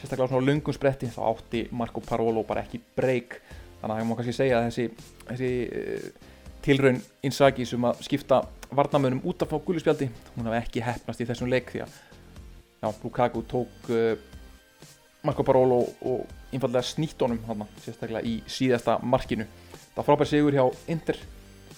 sérstaklega 0.00 0.28
á 0.28 0.30
svona 0.32 0.46
lungum 0.46 0.76
spretti 0.76 1.10
þá 1.12 1.20
átti 1.30 1.66
Marco 1.76 2.02
Parolo 2.04 2.44
bara 2.48 2.62
ekki 2.64 2.80
breyk 2.96 3.38
þannig 3.80 3.92
að 3.94 4.00
ég 4.00 4.08
má 4.08 4.14
kannski 4.16 4.36
segja 4.36 4.60
að 4.60 4.68
þessi, 4.70 4.86
þessi 5.28 5.50
uh, 5.66 6.30
tilraun 6.64 7.02
Inzaghi 7.28 7.66
sem 7.68 7.84
að 7.88 8.00
skipta 8.08 8.40
varnamönum 8.76 9.20
út 9.28 9.44
af 9.44 9.52
á 9.52 9.58
gulluspjaldi 9.60 10.08
hún 10.34 10.48
hafði 10.48 10.62
ekki 10.62 10.84
hefnast 10.84 11.20
í 11.22 11.28
þessum 11.28 11.52
leik 11.52 11.70
því 11.74 11.84
að 11.84 12.00
já, 12.80 12.88
Lukaku 13.04 13.44
tók 13.48 13.92
Marco 15.26 15.42
Parolo 15.42 15.80
og 16.06 16.26
einfallega 16.54 16.86
snýtt 16.86 17.22
honum 17.24 17.64
sérstaklega 17.82 18.22
í 18.26 18.38
síðasta 18.46 18.98
markinu. 19.02 19.46
Það 19.96 20.06
frábær 20.06 20.30
sigur 20.30 20.54
hjá 20.54 20.64
Inter. 20.92 21.18
uh, 21.18 21.35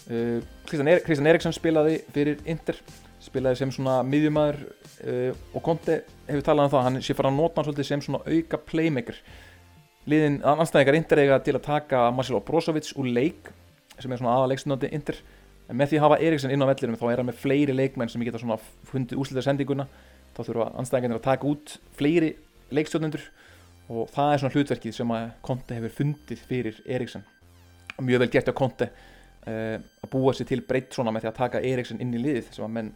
Kristjan 0.08 0.88
er 0.88 1.02
Eriksson 1.34 1.52
spilaði 1.52 1.98
fyrir 2.14 2.40
Inter 2.48 2.78
spilaði 3.20 3.60
sem 3.60 3.72
svona 3.74 3.98
miðjumæður 4.06 4.60
uh, 4.62 5.40
og 5.52 5.64
Conte 5.64 6.00
hefur 6.28 6.44
talað 6.46 6.68
um 6.68 6.72
það 6.74 6.86
hann 6.86 7.00
sé 7.04 7.16
fara 7.18 7.32
að 7.32 7.38
nota 7.40 7.58
hann 7.60 7.68
svolítið 7.68 7.88
sem 7.90 8.04
svona 8.04 8.20
auka 8.24 8.60
playmaker. 8.70 9.18
Liðin 10.08 10.38
anstæðingar 10.48 10.96
Inter 10.96 11.20
eiga 11.20 11.40
til 11.44 11.56
að 11.58 11.66
taka 11.66 12.06
Marcelo 12.14 12.40
Brozovic 12.44 12.94
úr 12.96 13.10
leik 13.12 13.50
sem 13.98 14.12
er 14.12 14.20
svona 14.20 14.36
aðalegstunandi 14.38 14.92
Inter. 14.96 15.18
En 15.68 15.76
með 15.76 15.92
því 15.92 15.98
að 15.98 16.06
hafa 16.06 16.20
Eriksson 16.24 16.54
inn 16.54 16.64
á 16.64 16.70
vellirum 16.70 16.96
þá 16.96 17.04
er 17.10 17.20
hann 17.20 17.28
með 17.28 17.42
fleiri 17.42 17.74
leikmenn 17.76 18.08
sem 18.08 18.24
geta 18.24 18.40
svona 18.40 18.56
fundið 18.88 19.20
úslita 19.20 19.44
sendinguna. 19.44 19.84
Þá 20.32 20.40
þurfa 20.46 20.70
anstæðingarnir 20.80 21.20
að 21.20 21.26
taka 21.26 21.50
út 21.50 21.74
fleiri 21.98 22.32
leikstjóðnendur 22.72 23.26
og 23.92 24.08
það 24.14 24.32
er 24.32 24.40
svona 24.40 24.54
hlutverkið 24.54 24.96
sem 24.96 25.12
að 25.18 25.28
Conte 25.44 25.76
hefur 25.76 25.96
fundið 26.00 26.48
fyrir 26.48 26.80
Eriksson. 26.88 27.26
Mjög 28.00 28.24
vel 28.24 28.32
gert 28.32 28.48
á 28.48 28.54
Conte. 28.56 28.88
uh, 28.88 29.17
að 29.48 30.10
búa 30.12 30.34
sér 30.36 30.48
til 30.50 30.60
breytt 30.66 30.94
svona 30.94 31.12
með 31.14 31.24
því 31.24 31.30
að 31.30 31.38
taka 31.38 31.62
Eriksson 31.64 32.02
inn 32.04 32.14
í 32.14 32.22
liðið 32.22 32.52
sem 32.54 32.66
að 32.66 32.74
menn 32.76 32.92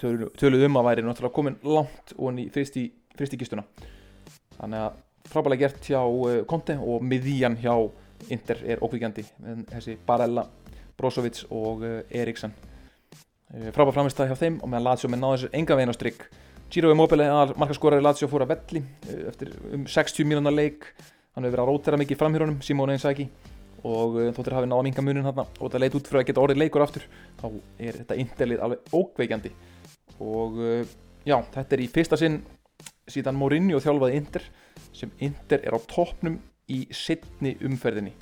töluð 0.00 0.34
tölu 0.40 0.60
um 0.66 0.78
að 0.80 0.88
væri 0.88 1.04
náttúrulega 1.04 1.36
komin 1.36 1.58
langt 1.66 2.14
og 2.16 2.30
hann 2.30 2.40
í 2.40 2.46
fristíkistuna 2.50 3.66
þannig 4.56 4.84
að 4.86 5.00
frábæðilega 5.30 5.66
gert 5.66 5.90
hjá 5.90 6.00
uh, 6.00 6.40
Conte 6.48 6.78
og 6.80 7.04
miðíjan 7.04 7.58
hjá 7.60 7.74
Inter 8.32 8.58
er 8.68 8.82
ókvíkjandi 8.84 9.24
þessi 9.70 9.96
Barella, 10.06 10.44
Brozovic 10.96 11.42
og 11.48 11.84
uh, 11.84 12.00
Eriksson 12.10 12.52
frábæð 13.74 13.96
framist 13.96 14.20
það 14.20 14.30
hjá 14.30 14.40
þeim 14.44 14.60
og 14.62 14.70
meðan 14.70 14.86
Lazio 14.86 15.10
með 15.10 15.22
náðu 15.24 15.36
þessu 15.36 15.52
enga 15.58 15.76
veginn 15.78 15.92
á 15.92 15.98
strikk 15.98 16.28
Giro 16.70 16.92
Immobile 16.94 17.26
að 17.26 17.56
markaskorari 17.58 18.02
Lazio 18.04 18.28
fór 18.30 18.44
að 18.44 18.52
velli 18.52 18.82
eh, 19.10 19.24
eftir 19.26 19.50
um 19.74 19.88
60 19.90 20.26
mínúna 20.28 20.52
leik. 20.54 20.86
Hann 21.34 21.42
hefur 21.42 21.56
verið 21.56 21.64
að 21.64 21.70
rótera 21.70 21.98
mikið 21.98 22.20
framhjörunum 22.20 22.60
Simone 22.62 22.94
Inzaghi 22.94 23.26
og 23.86 24.16
uh, 24.18 24.30
þóttir 24.36 24.56
hafið 24.56 24.70
náða 24.72 24.86
minga 24.86 25.04
munin 25.04 25.26
hann 25.28 25.42
og 25.42 25.60
þetta 25.60 25.82
leit 25.82 25.96
út 25.96 26.08
fyrir 26.10 26.22
að 26.22 26.30
geta 26.30 26.42
orðið 26.44 26.62
leikur 26.62 26.84
aftur 26.84 27.06
þá 27.40 27.46
er 27.78 28.00
þetta 28.02 28.18
interlið 28.24 28.64
alveg 28.64 28.96
ókveikjandi. 28.96 29.52
Og 30.20 30.58
uh, 30.60 30.96
já, 31.24 31.36
þetta 31.54 31.76
er 31.76 31.84
í 31.84 31.90
fyrsta 31.92 32.18
sinn 32.20 32.40
síðan 33.10 33.38
Mourinho 33.40 33.80
þjálfaði 33.82 34.18
Inter 34.20 34.48
sem 34.96 35.12
Inter 35.24 35.62
er 35.64 35.76
á 35.76 35.80
toppnum 35.90 36.38
í 36.70 36.82
sittni 36.94 37.56
umferðinni 37.66 38.12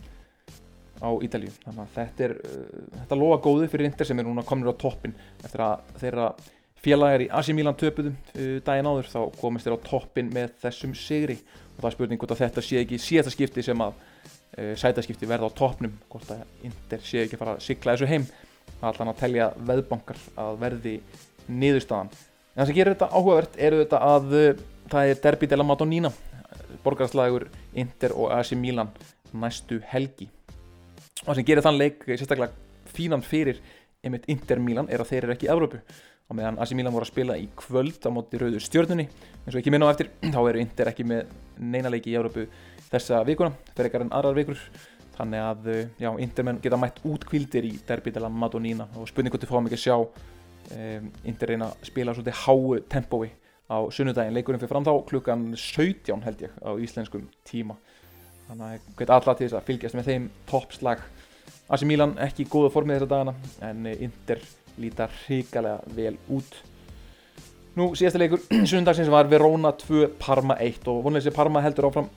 á 0.99 1.11
Ítalíu. 1.23 1.51
Þannig 1.65 1.83
að 1.85 1.97
þetta 1.97 2.29
er 2.29 2.37
uh, 2.39 2.85
þetta 3.01 3.19
loða 3.19 3.41
góði 3.49 3.73
fyrir 3.73 3.91
Inter 3.91 4.09
sem 4.09 4.21
er 4.21 4.29
núna 4.29 4.47
komin 4.47 4.71
á 4.71 4.75
toppin 4.79 5.17
eftir 5.43 5.65
að 5.65 5.93
þeirra 6.03 6.31
félagar 6.79 7.25
í 7.25 7.31
Asi 7.35 7.55
Milan 7.57 7.79
töpuðum 7.79 8.15
uh, 8.15 8.59
daginn 8.67 8.91
áður 8.91 9.11
þá 9.11 9.21
komist 9.41 9.67
þér 9.67 9.79
á 9.79 9.87
toppin 9.89 10.31
með 10.35 10.55
þessum 10.63 10.95
sigri. 10.99 11.39
Og 11.75 11.83
það 11.83 11.91
er 11.91 11.97
spurning 11.97 12.23
hvort 12.23 12.35
að 12.35 12.45
þetta 12.45 12.65
sé 12.65 12.83
ekki 12.83 13.03
síðasta 13.03 13.35
skipti 13.35 13.67
sem 13.67 13.83
að 13.83 13.99
sætaskipti 14.57 15.29
verða 15.29 15.51
á 15.51 15.59
toppnum 15.59 15.95
hvort 16.11 16.31
að 16.35 16.45
Inder 16.67 17.03
sé 17.05 17.25
ekki 17.25 17.37
að 17.37 17.43
fara 17.43 17.57
að 17.57 17.65
sigla 17.67 17.95
þessu 17.95 18.09
heim. 18.11 18.27
Allan 18.85 19.13
að 19.13 19.21
telja 19.23 19.51
veðbankar 19.57 20.19
að 20.39 20.59
verði 20.63 20.95
niðurstaðan. 21.49 22.11
En 22.13 22.63
það 22.63 22.71
sem 22.71 22.79
gerir 22.79 22.95
þetta 22.95 23.11
áhugavert 23.13 23.61
eru 23.69 23.83
þetta 23.83 24.01
að 24.09 24.35
uh, 24.39 24.65
það 24.93 25.13
er 25.13 25.23
Derby 25.25 25.51
della 25.51 25.67
Madonnina 25.67 26.13
borgarslagur 26.85 27.49
Inder 27.79 28.15
og 28.15 28.33
Asi 28.35 28.57
Milan 28.57 28.91
næstu 29.33 29.81
helgi. 29.93 30.29
Og 31.25 31.33
það 31.33 31.41
sem 31.41 31.49
gerir 31.49 31.67
þann 31.67 31.81
leik 31.81 32.07
sérstaklega 32.09 32.93
fínan 32.95 33.25
fyrir 33.25 33.61
einmitt 34.05 34.29
Inder 34.31 34.63
Milan 34.63 34.89
er 34.91 35.03
að 35.03 35.13
þeir 35.13 35.27
eru 35.27 35.35
ekki 35.35 35.49
í 35.49 35.53
Európu 35.53 35.81
og 36.29 36.37
meðan 36.37 36.59
AC 36.61 36.75
Milan 36.77 36.93
voru 36.93 37.07
að 37.07 37.13
spila 37.13 37.37
í 37.41 37.47
kvöld 37.57 38.05
á 38.05 38.11
móti 38.13 38.41
rauðu 38.41 38.61
stjórnunni 38.61 39.07
eins 39.09 39.55
og 39.55 39.61
ekki 39.61 39.73
minna 39.73 39.89
á 39.89 39.93
eftir 39.95 40.11
þá 40.35 40.41
eru 40.43 40.63
Inter 40.63 40.91
ekki 40.93 41.07
með 41.09 41.33
neina 41.59 41.93
leiki 41.93 42.13
í 42.13 42.19
Európu 42.21 42.45
þessa 42.93 43.25
vikuna 43.27 43.53
fyrir 43.75 43.91
ekkar 43.91 44.07
en 44.07 44.15
aðrar 44.17 44.39
vikur. 44.39 44.63
Þannig 45.19 45.43
að 45.43 45.69
eh, 45.73 45.91
já, 45.99 46.11
Intermenn 46.23 46.61
geta 46.63 46.79
mætt 46.79 47.01
útkvildir 47.07 47.67
í 47.67 47.75
derbi 47.89 48.13
dela 48.15 48.31
Madonnina 48.31 48.87
og 48.99 49.09
spurningu 49.11 49.41
til 49.41 49.51
fáum 49.51 49.67
ekki 49.67 49.79
að 49.81 49.85
sjá 49.85 49.97
um, 49.99 51.09
Inter 51.27 51.53
reyna 51.53 51.73
að 51.73 51.89
spila 51.91 52.15
svolítið 52.15 52.43
háu 52.45 52.79
tempói 52.93 53.31
á 53.69 53.79
sunnudagin 53.93 54.37
leikurinn 54.37 54.63
fyrir 54.63 54.73
fram 54.73 54.87
þá 54.87 54.95
klukkan 55.09 55.43
17 55.59 56.23
held 56.25 56.45
ég 56.47 56.55
á 56.63 56.71
íslenskum 56.81 57.27
tíma. 57.49 57.77
Þannig 58.49 58.69
að 58.69 58.87
geta 59.01 59.19
alla 59.19 59.35
til 59.35 59.49
þess 59.49 59.59
að 59.59 59.67
fylgjast 59.73 59.99
með 59.99 60.09
þeim 60.13 60.31
toppslag. 60.49 61.03
AC 61.69 61.85
Milan 61.85 62.15
ekki 62.25 62.47
í 62.47 62.49
góða 62.49 62.73
formið 62.73 63.01
þessa 63.01 63.11
dagana 63.11 63.35
en 63.69 63.91
Inter 63.91 64.41
líta 64.79 65.11
hrikalega 65.27 65.83
vel 65.99 66.15
út. 66.33 66.63
Nú 67.77 67.91
síðasta 67.99 68.23
leikur 68.23 68.41
sundagsins 68.71 69.11
var 69.13 69.29
Verona 69.31 69.75
2 69.83 70.15
Parma 70.23 70.57
1 70.63 70.89
og 70.89 71.03
vonlega 71.05 71.27
þessi 71.27 71.37
Parma 71.37 71.63
heldur 71.67 71.91
áfram 71.91 72.09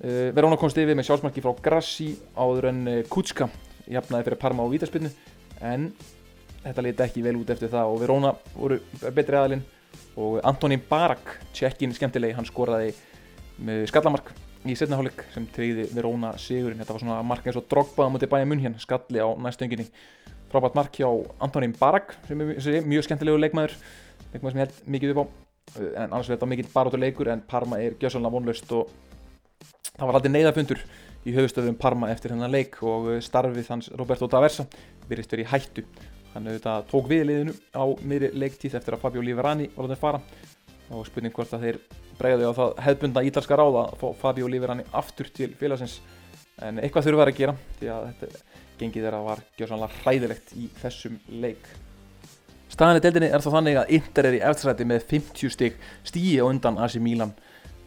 Verona 0.00 0.56
komst 0.56 0.78
yfir 0.80 0.96
með 0.96 1.10
sjálfsmarki 1.10 1.42
frá 1.44 1.52
Grassi 1.60 2.14
áður 2.32 2.70
en 2.70 2.78
uh, 2.88 3.00
Kutska 3.10 3.50
jafnaði 3.90 4.30
fyrir 4.30 4.40
Parma 4.40 4.64
á 4.64 4.72
Vítarspilnu 4.72 5.10
en 5.60 5.90
þetta 6.62 6.84
liti 6.86 7.04
ekki 7.04 7.24
vel 7.24 7.34
út 7.36 7.52
eftir 7.52 7.68
það 7.72 7.92
og 7.92 8.00
Verona 8.00 8.30
voru 8.54 8.78
betri 9.12 9.36
aðalinn 9.36 9.66
og 10.20 10.38
Antonín 10.46 10.80
Barak 10.88 11.34
tjekkin 11.56 11.92
skemmtilegi, 11.96 12.36
hann 12.36 12.48
skoraði 12.48 12.94
með 13.60 13.84
skallamark 13.90 14.32
í 14.64 14.76
setnahálik 14.76 15.24
sem 15.34 15.44
treyði 15.52 15.90
Verona 15.92 16.32
sigurinn, 16.40 16.80
þetta 16.80 16.96
var 16.96 17.04
svona 17.04 17.20
mark 17.26 17.44
eins 17.44 17.60
og 17.60 17.68
drogbaða 17.68 18.14
mútið 18.14 18.32
bæja 18.32 18.48
munn 18.48 18.64
hérna, 18.64 18.80
skalli 18.80 19.20
á 19.20 19.28
næstönginni 19.36 19.88
frábært 20.52 20.80
mark 20.80 20.96
hjá 20.96 21.08
Antonín 21.44 21.76
Barak 21.76 22.16
sem 22.28 22.40
er 22.40 22.88
mjög 22.88 23.06
skemmtilegu 23.08 23.40
leikmaður 23.40 23.76
leikmaður 24.32 24.56
sem 24.56 24.62
ég 24.62 24.66
held 24.66 24.90
mikið 24.96 25.14
upp 25.14 25.22
á. 25.22 25.24
En 25.78 26.08
annars 26.08 26.26
er 26.26 26.34
þetta 26.34 26.50
mikið 26.50 26.72
baróttur 26.72 27.00
leikur 27.02 27.30
en 27.30 27.44
Parma 27.46 27.78
er 27.78 27.94
gjössalna 28.00 28.32
vonlaust 28.32 28.72
og 28.74 28.90
það 30.00 30.08
var 30.08 30.16
aldrei 30.16 30.32
neyðafundur 30.32 30.78
í 31.28 31.34
höfustöðum 31.36 31.76
Parma 31.80 32.08
eftir 32.08 32.32
hennar 32.32 32.52
leik 32.52 32.78
og 32.86 33.10
starfið 33.24 33.66
hans 33.68 33.90
Roberto 34.00 34.28
Daversa 34.32 34.64
virðist 35.10 35.34
verið 35.34 35.44
í 35.44 35.50
hættu. 35.50 35.84
Hann 36.32 36.46
auðvitað 36.46 36.86
tók 36.88 37.10
við 37.10 37.26
liðinu 37.28 37.54
á 37.76 37.84
miðri 38.06 38.30
leiktíð 38.38 38.78
eftir 38.78 38.96
að 38.96 39.02
Fabio 39.02 39.24
Liverani 39.26 39.68
var 39.74 39.90
að 39.90 40.00
fara 40.00 40.20
og 40.90 41.04
spurning 41.06 41.34
hvort 41.34 41.52
að 41.54 41.66
þeir 41.66 41.80
bregði 42.20 42.48
á 42.48 42.52
það 42.56 42.80
hefðbunda 42.86 43.24
ítalska 43.28 43.58
ráða 43.58 43.84
að 43.90 44.00
fá 44.00 44.06
Fabio 44.22 44.48
Liverani 44.48 44.86
aftur 44.96 45.28
til 45.34 45.50
félagsins. 45.58 45.98
En 46.62 46.80
eitthvað 46.80 47.10
þurfa 47.10 47.26
að 47.26 47.36
gera 47.36 47.56
því 47.80 47.92
að 47.92 48.08
þetta 48.08 48.42
gengið 48.80 49.06
þeirra 49.06 49.22
var 49.26 49.44
gjörsanlega 49.58 50.02
hræðilegt 50.04 50.56
í 50.56 50.70
þessum 50.80 51.20
leik. 51.42 51.68
Staðinni 52.70 53.02
deildinni 53.04 53.30
er 53.34 53.42
þá 53.42 53.50
þannig 53.50 53.78
að 53.80 53.94
Inter 53.98 54.28
er 54.28 54.36
í 54.38 54.42
eftirsæti 54.46 54.86
með 54.86 55.06
50 55.10 55.52
stygg, 55.52 55.80
stíi 56.06 56.38
á 56.38 56.46
undan 56.46 56.78
AC 56.80 57.00
Milan 57.02 57.34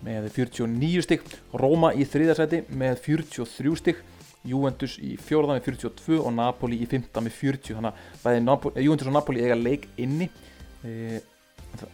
með 0.03 0.29
49 0.35 1.03
stygg, 1.05 1.35
Roma 1.59 1.93
í 1.95 2.05
þriðarsæti 2.07 2.63
með 2.75 2.99
43 3.05 3.75
stygg, 3.79 4.01
Juventus 4.43 4.97
í 4.99 5.13
fjórða 5.15 5.55
með 5.55 5.69
42 5.69 6.19
og 6.19 6.33
Napoli 6.35 6.81
í 6.83 6.87
fymta 6.91 7.23
með 7.23 7.37
40, 7.37 7.77
þannig 7.77 8.73
að 8.73 8.81
Juventus 8.83 9.07
og 9.07 9.15
Napoli 9.15 9.43
eiga 9.45 9.55
leik 9.55 9.87
inni. 10.03 10.27
E, 10.83 11.21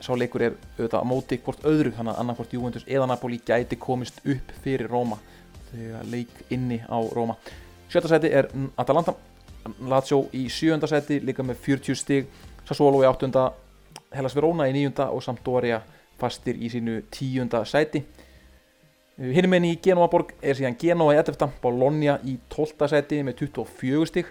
sá 0.02 0.10
leikur 0.18 0.44
er 0.48 0.56
auðvitað 0.80 1.06
á 1.06 1.08
móti 1.08 1.38
hvort 1.46 1.66
öðru, 1.70 1.94
þannig 1.94 2.16
að 2.16 2.22
annarkvort 2.24 2.56
Juventus 2.58 2.88
eða 2.90 3.08
Napoli 3.12 3.40
gæti 3.46 3.78
komist 3.80 4.18
upp 4.26 4.54
fyrir 4.64 4.90
Roma 4.90 5.20
þegar 5.70 6.10
leik 6.10 6.44
inni 6.50 6.82
á 6.82 6.98
Roma. 7.14 7.38
Sjötta 7.90 8.10
seti 8.10 8.32
er 8.34 8.50
Atalanta. 8.78 9.14
Lazio 9.86 10.24
í 10.34 10.48
sjönda 10.50 10.88
seti 10.90 11.20
líka 11.22 11.46
með 11.46 11.62
40 11.66 11.98
stig. 11.98 12.30
Sassuolo 12.66 13.04
í 13.04 13.08
áttunda. 13.10 13.50
Hellas 14.14 14.34
Verona 14.34 14.66
í 14.70 14.74
nýjunda 14.74 15.10
og 15.14 15.22
Sampdoria 15.22 15.84
fastir 16.20 16.60
í 16.60 16.72
sínu 16.72 17.02
tíunda 17.14 17.64
seti 17.68 18.04
Hinnum 19.20 19.52
enn 19.58 19.66
í 19.68 19.74
Genoa 19.84 20.08
borg 20.08 20.30
er 20.40 20.56
síðan 20.56 20.78
Genoa 20.80 21.12
í 21.12 21.18
11. 21.20 21.58
Bologna 21.60 22.14
í 22.24 22.38
12. 22.54 22.88
seti 22.88 23.18
með 23.28 23.42
24 23.42 24.06
stig 24.08 24.30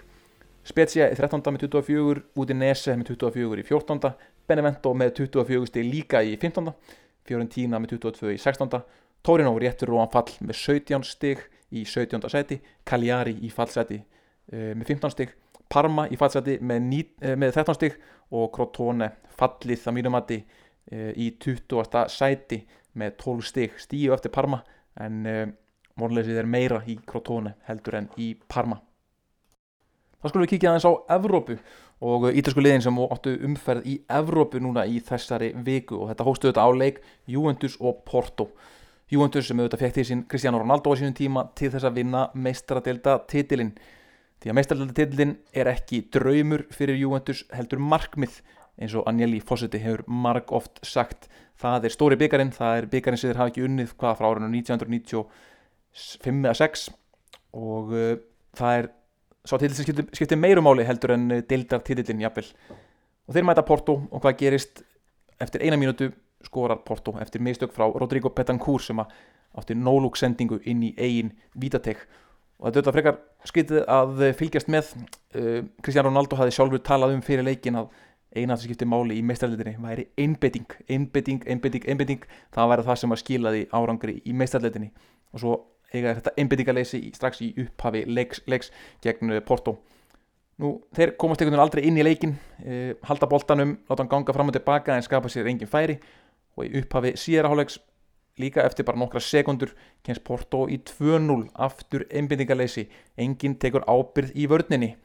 Spezia 0.65 1.11
í 1.13 1.17
13. 1.17 1.43
með 1.45 1.67
24 1.67 2.23
Udinese 2.41 2.95
með 2.97 3.11
24 3.13 3.61
í 3.61 3.65
14. 3.67 4.09
Benevento 4.49 4.95
með 4.97 5.11
24 5.21 5.69
stig 5.69 5.85
líka 5.85 6.23
í 6.25 6.33
15. 6.41 6.73
Fiorentina 7.21 7.77
með 7.77 7.99
22 7.99 8.33
í 8.33 8.39
16. 8.41 8.79
Torino 9.21 9.53
réttur 9.61 9.93
og 9.93 10.07
anfall 10.07 10.33
með 10.41 10.57
17 10.57 11.05
stig 11.05 11.45
í 11.69 11.85
17. 11.85 12.25
seti 12.33 12.57
Cagliari 12.81 13.35
í 13.45 13.51
fallseti 13.53 13.99
uh, 13.99 14.71
með 14.73 14.95
15 14.95 15.13
stig 15.13 15.35
Parma 15.69 16.07
í 16.09 16.17
fallseti 16.17 16.57
með, 16.65 16.89
uh, 17.21 17.35
með 17.37 17.59
13 17.59 17.77
stig 17.77 17.99
og 18.33 18.49
Crotone 18.57 19.11
fallið 19.37 19.85
það 19.85 19.97
mínum 19.99 20.17
uh, 20.17 20.41
í 20.91 21.31
20. 21.37 22.05
seti 22.09 22.63
með 22.97 23.17
12 23.23 23.49
stig. 23.49 23.79
Stíu 23.81 24.13
eftir 24.15 24.33
Parma 24.33 24.63
en 24.99 25.23
morleysið 25.99 26.41
er 26.41 26.49
meira 26.49 26.81
í 26.87 26.97
Crotone 27.05 27.55
heldur 27.67 27.99
en 27.99 28.09
í 28.17 28.33
Parma. 28.47 28.79
Þá 30.19 30.31
skulum 30.31 30.43
við 30.43 30.51
kíkja 30.55 30.73
aðeins 30.73 30.87
á 30.89 30.93
Evrópu 31.15 31.55
og 32.03 32.25
ítalsku 32.35 32.63
liðin 32.63 32.83
sem 32.83 32.97
áttu 33.05 33.35
umferð 33.47 33.85
í 33.87 33.93
Evrópu 34.11 34.59
núna 34.63 34.83
í 34.87 34.99
þessari 35.03 35.53
viku. 35.63 36.01
Og 36.01 36.11
þetta 36.11 36.25
hóstu 36.27 36.49
þetta 36.49 36.65
á 36.67 36.69
leik 36.75 36.99
Juventus 37.27 37.77
og 37.79 38.01
Porto. 38.07 38.49
Juventus 39.09 39.47
sem 39.47 39.59
auðvitað 39.59 39.83
fekk 39.85 39.95
til 39.95 40.05
sín 40.09 40.25
Cristiano 40.29 40.59
Ronaldo 40.59 40.91
á 40.91 40.99
sínum 40.99 41.15
tíma 41.15 41.45
til 41.57 41.71
þess 41.73 41.87
að 41.87 42.01
vinna 42.01 42.25
meistradelda 42.35 43.15
titilinn. 43.31 43.71
Því 44.39 44.51
að 44.51 44.57
meistradelda 44.59 44.97
titilinn 44.99 45.33
er 45.55 45.71
ekki 45.71 46.03
draumur 46.13 46.65
fyrir 46.75 46.99
Juventus 46.99 47.45
heldur 47.55 47.81
markmið 47.81 48.41
eins 48.79 48.95
og 48.95 49.07
Agnelli 49.09 49.39
Fossetti 49.43 49.81
hefur 49.83 50.05
marg 50.07 50.51
oft 50.55 50.79
sagt. 50.87 51.27
Það 51.59 51.87
er 51.87 51.93
stóri 51.93 52.17
byggarinn, 52.19 52.53
það 52.55 52.77
er 52.77 52.87
byggarinn 52.93 53.19
sem 53.19 53.31
þeir 53.31 53.41
hafa 53.41 53.51
ekki 53.51 53.65
unnið 53.67 53.95
hvað 53.99 54.19
frá 54.19 54.27
árinu 54.29 54.51
1995 54.53 56.45
eða 56.45 56.55
6 56.61 56.85
og 57.59 57.91
uh, 57.91 58.13
það 58.55 58.77
er 58.77 58.89
svo 59.49 59.59
titil 59.59 59.75
sem 59.75 59.87
skiptir, 59.87 60.07
skiptir 60.15 60.39
meirumáli 60.39 60.85
heldur 60.87 61.15
en 61.17 61.27
uh, 61.33 61.41
deildar 61.49 61.83
titilinn 61.83 62.23
jafnvel. 62.23 62.47
Og 63.27 63.35
þeir 63.35 63.49
mæta 63.49 63.65
Porto 63.67 63.99
og 64.07 64.23
hvað 64.23 64.39
gerist? 64.39 64.83
Eftir 65.39 65.63
eina 65.63 65.77
mínútu 65.79 66.09
skorar 66.43 66.81
Porto 66.83 67.13
eftir 67.19 67.43
mistök 67.43 67.71
frá 67.75 67.85
Rodrigo 67.87 68.31
Betancourt 68.35 68.83
sem 68.83 68.99
átti 68.99 69.75
nólúk 69.75 70.17
sendingu 70.19 70.59
inn 70.67 70.83
í 70.83 70.93
eigin 70.99 71.31
vítatek 71.55 72.01
og 72.59 72.67
þetta 72.67 72.79
er 72.79 72.83
þetta 72.83 72.93
frekar 72.95 73.17
skritið 73.47 73.85
að 73.87 74.23
fylgjast 74.39 74.71
með. 74.71 74.91
Uh, 75.35 75.61
Cristiano 75.83 76.11
Ronaldo 76.11 76.39
hafi 76.39 76.55
sjálfur 76.55 76.83
talað 76.83 77.15
um 77.15 77.23
fyrir 77.23 77.47
leikin 77.47 77.79
að 77.79 77.91
eina 78.35 78.55
sem 78.55 78.69
skipti 78.69 78.85
máli 78.85 79.17
í 79.17 79.25
meistarleitinni 79.25 79.79
væri 79.81 80.05
einbetting, 80.19 80.69
einbetting, 80.89 81.43
einbetting, 81.49 81.85
einbetting 81.89 82.25
það 82.53 82.71
væri 82.73 82.85
það 82.87 82.99
sem 83.01 83.13
að 83.15 83.21
skilaði 83.23 83.63
árangri 83.73 84.19
í 84.21 84.35
meistarleitinni 84.37 84.91
og 85.33 85.43
svo 85.43 85.55
eiga 85.93 86.13
þetta 86.19 86.35
einbettingaleysi 86.37 87.01
strax 87.15 87.41
í 87.41 87.49
upphafi 87.63 88.03
leiks, 88.07 88.43
leiks 88.45 88.69
gegn 89.01 89.39
Porto. 89.45 89.79
Nú, 90.59 90.75
þeir 90.93 91.15
komast 91.17 91.41
einhvern 91.41 91.55
veginn 91.55 91.63
aldrei 91.63 91.85
inn 91.87 91.97
í 91.97 92.03
leikin, 92.03 92.35
eh, 92.65 92.93
halda 93.07 93.29
boltanum, 93.31 93.77
láta 93.89 94.03
hann 94.03 94.11
ganga 94.11 94.33
fram 94.35 94.51
og 94.51 94.57
tilbaka 94.57 94.95
en 94.95 95.05
skapa 95.05 95.29
sér 95.31 95.47
engin 95.47 95.71
færi. 95.71 95.99
Og 96.57 96.65
í 96.65 96.81
upphafi 96.81 97.13
síðarahálegs 97.15 97.79
líka 98.37 98.65
eftir 98.65 98.85
bara 98.85 98.99
nokkra 98.99 99.21
sekundur 99.23 99.71
kemst 100.03 100.23
Porto 100.23 100.67
í 100.67 100.77
2-0 100.83 101.49
aftur 101.55 102.05
einbindingarleysi, 102.11 102.87
enginn 103.17 103.55
tekur 103.55 103.87
ábyrð 103.87 104.35
í 104.35 104.47
vördninni 104.47 104.95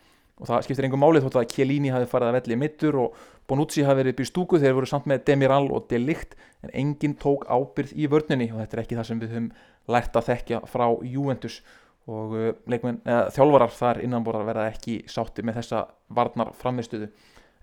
og 0.41 0.49
það 0.49 0.65
skiptir 0.67 0.89
engum 0.89 1.03
málið 1.05 1.29
þótt 1.29 1.39
að 1.41 1.53
Chiellini 1.53 1.93
hafi 1.95 2.09
farið 2.11 2.31
að 2.31 2.37
velli 2.41 2.59
mittur 2.59 2.99
og 3.05 3.21
Bonucci 3.49 3.85
hafi 3.85 4.01
verið 4.01 4.15
upp 4.15 4.23
í 4.25 4.27
stúku. 4.27 4.59
Þeir 4.59 4.75
voru 4.79 4.89
samt 4.89 5.07
með 5.11 5.27
Demiral 5.29 5.69
og 5.69 5.87
Delikt 5.91 6.35
en 6.65 6.73
enginn 6.73 7.15
tók 7.21 7.45
ábyrð 7.47 7.93
í 7.95 8.09
vördninni 8.11 8.49
og 8.51 8.63
þetta 8.63 8.77
er 8.77 8.83
ekki 8.83 8.99
það 8.99 9.09
sem 9.11 9.21
við 9.21 9.35
höfum 9.35 9.51
lært 9.95 10.17
að 10.17 10.31
þekkja 10.31 10.61
frá 10.71 10.87
Juventus. 11.07 11.61
Og 12.05 12.35
uh, 12.37 12.51
leikmenn, 12.69 12.99
eða, 13.05 13.29
þjálfarar 13.33 13.77
þar 13.77 14.03
innanborðar 14.05 14.49
verða 14.49 14.65
ekki 14.73 14.99
sátti 15.09 15.45
með 15.45 15.63
þessa 15.63 15.87
varnar 16.13 16.51
framistuðu 16.59 17.07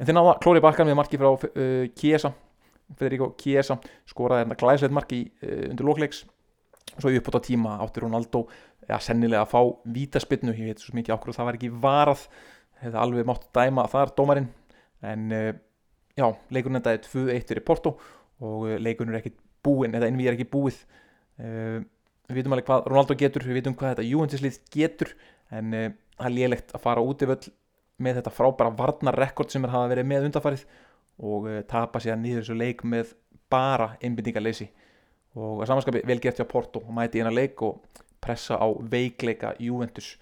en 0.02 0.08
þeir 0.08 0.18
náða 0.18 0.38
klóri 0.42 0.64
bakkan 0.64 0.90
við 0.90 0.98
marki 0.98 1.20
frá 1.22 1.30
uh, 1.30 1.84
Chiesa. 1.98 2.34
Federico 2.98 3.30
Chiesa 3.40 3.78
skoraði 4.10 4.44
hérna 4.44 4.58
glæsveit 4.60 4.96
marki 4.96 5.22
uh, 5.46 5.68
undir 5.70 5.88
lókleiks 5.88 6.26
og 6.96 7.04
svo 7.06 7.12
uppbútt 7.14 7.38
á 7.40 7.42
tíma 7.46 7.76
átti 7.86 8.02
Ronaldo 8.04 8.48
ja, 8.90 8.98
sennilega 9.00 9.46
að 9.46 9.52
fá 9.54 9.62
vítaspinnu 9.96 10.56
ég 10.58 10.74
veit 10.74 10.82
svo 10.84 10.98
mikið 10.98 11.16
ákveð 11.16 11.38
það 11.38 11.48
var 11.48 11.60
ekki 11.60 11.70
varað 11.86 12.26
hefði 12.82 13.00
alveg 13.02 13.30
mátt 13.30 13.48
dæma 13.56 13.88
þar 13.92 14.14
dómarinn. 14.18 14.50
En 15.06 15.32
uh, 15.36 15.54
já, 16.18 16.28
leikurinn 16.54 16.82
endaði 16.82 17.04
2-1 17.08 17.48
fyrir 17.50 17.66
Porto 17.68 17.96
og 18.42 18.68
uh, 18.68 18.76
leikurinn 18.82 19.16
er 19.16 19.22
ekki 19.22 19.34
búinn 19.66 19.98
eða 19.98 20.10
innví 20.12 20.30
er 20.30 20.38
ekki 20.38 20.50
búið. 20.52 20.82
Uh, 21.42 21.82
við 22.30 22.42
vitum 22.42 22.56
alveg 22.56 22.70
hvað 22.70 22.92
Ronaldo 22.92 23.18
getur 23.20 23.48
við 23.48 23.60
vitum 23.62 23.78
hvað 23.78 23.96
þetta 23.96 24.08
Juventus-lið 24.08 24.60
getur 24.74 25.16
en 25.52 25.74
það 25.74 26.28
er 26.30 26.36
lélægt 26.38 26.70
að 26.72 26.84
fara 26.86 27.02
út 27.04 27.26
í 27.26 27.28
völl 27.28 27.50
með 28.02 28.22
þetta 28.22 28.32
frábæra 28.32 28.72
varnarrekord 28.78 29.52
sem 29.52 29.66
er 29.68 29.74
hafa 29.74 29.90
verið 29.92 30.08
með 30.08 30.28
undarfarið 30.30 30.64
og 31.28 31.50
tapa 31.68 32.00
sér 32.00 32.16
nýður 32.22 32.46
þessu 32.46 32.56
leik 32.56 32.86
með 32.88 33.12
bara 33.52 33.90
einbindingarleysi 34.00 34.70
og 35.36 35.62
að 35.62 35.70
samanskapi 35.70 36.04
vel 36.08 36.20
gert 36.24 36.40
hjá 36.40 36.48
Porto 36.48 36.82
og 36.84 36.96
mæti 36.96 37.22
eina 37.22 37.32
leik 37.34 37.62
og 37.68 38.02
pressa 38.24 38.58
á 38.60 38.68
veikleika 38.68 39.56
Juventus 39.60 40.14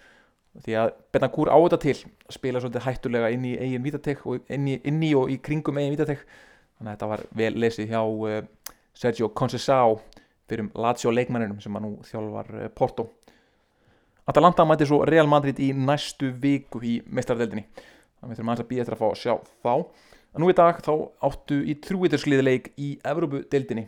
því 0.58 0.78
að 0.82 0.94
Betancourt 1.14 1.52
á 1.54 1.58
þetta 1.58 1.80
til 1.84 1.96
spila 2.34 2.62
svolítið 2.62 2.86
hættulega 2.88 3.30
inn 3.34 3.46
í 3.48 3.56
eigin 3.60 3.86
vítatek 3.86 4.26
og 4.28 4.50
inn 4.52 4.68
í, 4.68 4.80
inn 4.88 5.04
í 5.06 5.12
og 5.18 5.32
í 5.32 5.38
kringum 5.44 5.78
eigin 5.78 5.94
vítatek. 5.94 6.24
Þannig 6.80 6.90
að 6.90 6.96
þetta 6.96 7.12
var 7.12 7.24
vel 7.42 7.52
lesið 7.64 7.94
hjá 7.94 8.02
uh, 8.02 8.40
Sergio 8.98 9.30
Conceição 9.36 10.00
fyrir 10.50 10.66
um 10.66 10.72
Lazio 10.82 11.14
leikmanninum 11.14 11.62
sem 11.62 11.76
að 11.78 11.86
nú 11.86 11.94
þjálfar 12.08 12.52
uh, 12.56 12.68
Porto. 12.74 13.10
Atalanta 14.30 14.66
mæti 14.68 14.88
svo 14.90 15.04
Real 15.10 15.30
Madrid 15.30 15.60
í 15.62 15.72
næstu 15.74 16.32
viku 16.42 16.82
í 16.86 17.00
meistardeldinni 17.06 17.66
þannig 18.20 18.26
að 18.26 18.30
við 18.30 18.40
þurfum 18.40 18.54
að 18.54 18.68
býja 18.70 18.84
eftir 18.84 18.98
að 18.98 19.02
fá 19.02 19.08
að 19.10 19.20
sjá 19.22 19.34
þá. 19.64 19.74
Að 20.30 20.44
nú 20.44 20.50
í 20.52 20.58
dag 20.58 20.82
þá 20.86 20.92
áttu 21.26 21.62
í 21.66 21.76
trúiðurskliðileik 21.82 22.74
í 22.78 22.90
Evrópu-deildinni 23.10 23.88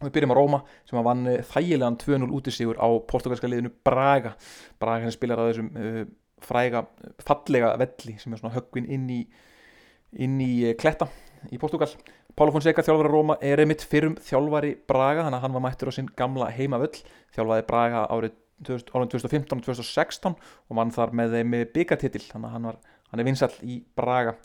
við 0.00 0.14
byrjum 0.16 0.32
á 0.32 0.38
Róma 0.38 0.62
sem 0.88 1.00
að 1.00 1.06
vann 1.10 1.26
eh, 1.30 1.42
þægilegan 1.50 1.98
2-0 2.00 2.30
útisígur 2.38 2.80
á 2.80 2.88
portugalska 3.10 3.50
liðinu 3.50 3.72
Braga. 3.86 4.34
Braga 4.80 5.08
sem 5.08 5.16
spilar 5.16 5.42
á 5.42 5.48
þessum 5.50 5.70
uh, 5.76 6.02
fræga, 6.40 6.86
fallega 7.24 7.74
velli 7.80 8.16
sem 8.20 8.32
er 8.32 8.40
svona 8.40 8.56
höggvin 8.56 8.88
inn 8.88 9.10
í 9.12 9.20
inn 10.24 10.40
í 10.42 10.52
uh, 10.70 10.76
kletta 10.78 11.10
í 11.52 11.58
Portugal 11.60 11.90
Pála 12.36 12.52
Fonseca 12.54 12.82
þjálfari 12.84 13.10
Róma 13.10 13.34
er 13.44 13.60
einmitt 13.60 13.82
fyrrum 13.84 14.14
þjálfari 14.24 14.70
Braga 14.88 15.26
þannig 15.26 15.38
að 15.38 15.42
hann 15.44 15.56
var 15.56 15.64
mættur 15.64 15.90
á 15.90 15.92
sinn 15.92 16.08
gamla 16.16 16.46
heimavöll. 16.54 17.02
Þjálfaði 17.34 17.66
Braga 17.68 18.04
árið 18.12 18.36
2015 18.68 19.58
og 19.58 19.64
2016 19.66 20.36
og 20.36 20.78
mann 20.78 20.92
þar 20.94 21.14
með 21.16 21.36
þeim 21.38 21.56
byggartitill 21.74 22.22
þannig 22.28 22.48
að 22.48 22.54
hann, 22.54 22.68
var, 22.70 22.80
hann 23.10 23.22
er 23.22 23.28
vinsall 23.28 23.52
í 23.60 23.80
Braga. 23.98 24.36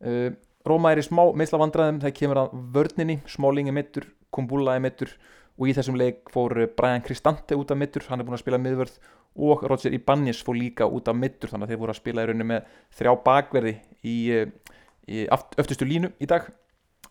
Uh, 0.00 0.30
Róma 0.66 0.90
er 0.90 1.02
í 1.02 1.06
smá 1.06 1.22
meðslavandræðum 1.38 2.00
það 2.02 2.16
kemur 2.18 2.42
að 2.42 2.56
vörninni, 2.74 3.20
Smálingi 3.30 3.74
mittur 3.74 4.08
Kumbula 4.36 4.76
er 4.76 4.84
mittur 4.84 5.12
og 5.56 5.70
í 5.70 5.74
þessum 5.76 5.96
leik 5.96 6.28
fór 6.32 6.52
Brian 6.76 7.04
Cristante 7.04 7.56
út 7.56 7.72
af 7.72 7.80
mittur 7.80 8.04
hann 8.10 8.20
er 8.20 8.28
búin 8.28 8.36
að 8.36 8.44
spila 8.44 8.60
miðvörð 8.60 8.98
og 9.36 9.64
Roger 9.68 9.92
Ibanez 9.92 10.40
fór 10.44 10.56
líka 10.56 10.88
út 10.88 11.08
af 11.08 11.16
mittur 11.16 11.50
þannig 11.52 11.66
að 11.66 11.72
þeir 11.72 11.80
voru 11.82 11.92
að 11.92 12.00
spila 12.00 12.24
í 12.24 12.28
rauninu 12.30 12.48
með 12.48 12.70
þrjá 12.98 13.12
bakverði 13.24 13.74
í, 14.04 14.16
í 15.12 15.26
öftustu 15.28 15.88
línu 15.88 16.12
í 16.20 16.28
dag. 16.30 16.48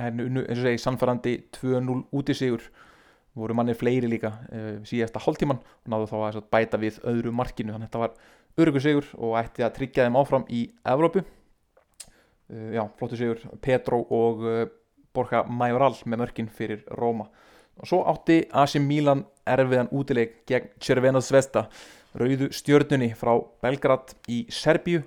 En 0.01 0.19
eins 0.19 0.57
og 0.57 0.65
segi 0.65 0.81
sannfærandi 0.81 1.35
2-0 1.55 2.01
út 2.11 2.31
í 2.31 2.35
sigur 2.35 2.65
voru 3.35 3.55
mannir 3.55 3.77
fleiri 3.77 4.09
líka 4.09 4.31
uh, 4.47 4.71
síðasta 4.87 5.21
hálftíman 5.23 5.59
og 5.59 5.91
náðu 5.91 6.09
þá 6.11 6.17
að 6.17 6.41
bæta 6.51 6.79
við 6.81 6.99
öðru 7.07 7.33
markinu. 7.35 7.75
Þannig 7.75 7.87
að 7.87 7.91
þetta 7.91 8.03
var 8.03 8.65
örgu 8.65 8.81
sigur 8.83 9.09
og 9.19 9.37
ætti 9.39 9.65
að 9.65 9.75
tryggja 9.77 10.07
þeim 10.07 10.19
áfram 10.19 10.47
í 10.49 10.65
Evrópu. 10.87 11.25
Uh, 12.49 12.71
já, 12.75 12.83
flottu 12.99 13.19
sigur. 13.19 13.43
Petro 13.63 14.01
og 14.15 14.45
uh, 14.47 14.65
Borja 15.15 15.43
Majoral 15.47 15.95
með 16.05 16.21
mörkin 16.23 16.49
fyrir 16.51 16.83
Róma. 16.99 17.29
Og 17.79 17.89
svo 17.89 18.03
átti 18.07 18.43
Asi 18.55 18.79
Milan 18.79 19.25
erfiðan 19.47 19.91
útileg 19.95 20.41
gegn 20.47 20.71
Cervena 20.79 21.21
Svesta 21.23 21.65
rauðu 22.15 22.51
stjörnunni 22.55 23.11
frá 23.17 23.33
Belgrad 23.63 24.15
í 24.31 24.45
Serbíu. 24.51 25.03